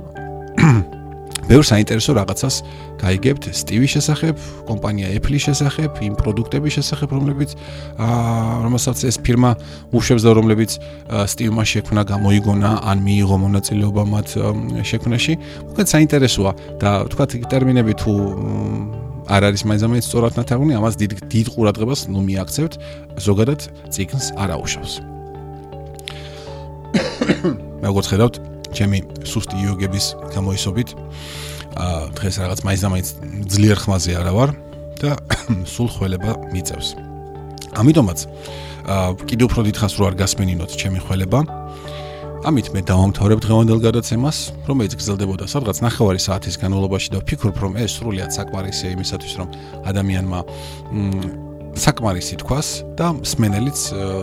ბევრ 1.48 1.64
საინტერესო 1.64 2.12
რაღაცას 2.18 2.54
გაიგებთ 3.00 3.44
სტივის 3.56 3.90
შესახებ, 3.96 4.34
კომპანია 4.68 5.08
Apple-ის 5.16 5.42
შესახებ, 5.48 5.90
იმ 6.04 6.14
პროდუქტების 6.20 6.72
შესახებ, 6.78 7.08
რომლებიც 7.16 7.50
აა 7.96 8.66
რომელსაც 8.66 8.98
ეს 9.08 9.16
ფირმა 9.24 9.50
უშვებს 9.96 10.22
და 10.26 10.30
რომლებიც 10.36 10.70
სტივმა 11.32 11.64
შექმნა, 11.64 12.02
გამოიგონა, 12.12 12.70
ან 12.84 12.98
მიიღო 13.06 13.36
მონაწილეობა 13.44 14.02
მათ 14.14 14.28
შექმნაში. 14.84 15.32
უკეთ 15.72 15.86
საინტერესოა 15.94 16.52
და 16.82 16.90
თქვათ 17.08 17.30
ტერმინები 17.48 17.92
თუ 17.96 18.12
არ 19.30 19.42
არის 19.46 19.62
მაინც 19.62 20.04
სწორად 20.10 20.34
ნათარგმნი, 20.34 20.74
ამას 20.74 20.98
დიდ 20.98 21.12
დიდ 21.30 21.46
ყურადღებას 21.54 22.10
ნუ 22.10 22.20
მიაქცევთ, 22.26 22.72
ზოგადად 23.22 23.60
ციგნს 23.94 24.34
არ 24.34 24.58
აუშავს. 24.58 24.92
მე 27.80 27.86
როგორც 27.86 28.06
ხედავთ, 28.10 28.34
ჩემი 28.76 28.98
სუსტი 29.26 29.56
იოგების 29.64 30.06
გამოისობით, 30.34 30.88
აა 31.76 32.00
დღეს 32.18 32.34
რაღაც 32.42 32.60
მაინც 32.66 32.82
მაინც 32.94 33.08
ძლიერ 33.50 33.78
ხმაზე 33.82 34.10
არა 34.20 34.32
ვარ 34.34 34.50
და 35.00 35.10
სულ 35.74 35.88
ხველება 35.94 36.30
მიწევს. 36.54 36.88
ამიტომაც 37.78 38.18
აა 38.90 39.08
კიდევ 39.30 39.44
უფრო 39.50 39.60
დიდხანს 39.70 39.94
რო 39.98 40.04
არ 40.10 40.14
გასმენინოთ 40.20 40.70
ჩემი 40.80 41.00
ხველება, 41.06 41.40
ამით 42.40 42.72
მე 42.72 42.80
დავამთავრებ 42.88 43.40
დღევანდელ 43.44 43.80
გადაცემას, 43.84 44.38
რომელიც 44.64 44.96
გრძელდებოდა 44.96 45.44
სადღაც 45.44 45.76
9 45.84 46.16
საათის 46.24 46.56
განმავლობაში 46.56 47.08
და 47.12 47.18
ვფიქრობ, 47.20 47.56
რომ 47.60 47.72
ეს 47.76 48.00
სრულიად 48.00 48.32
საკმარისია 48.32 48.96
იმისათვის, 48.96 49.34
რომ 49.36 49.48
ადამიანმა 49.92 50.40
საკმარისი 51.76 52.40
თქვას 52.40 52.68
და 52.96 53.12
მსმენელიც 53.20 53.78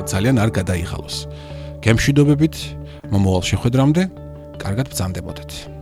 ძალიან 0.10 0.36
არ 0.42 0.50
გადაიღალოს. 0.50 1.16
გემშვიდობებით 1.86 2.56
მომავალ 3.14 3.44
შეხვედრამდე, 3.54 4.02
კარგად 4.62 4.94
ბრძანდებოდეთ. 4.94 5.77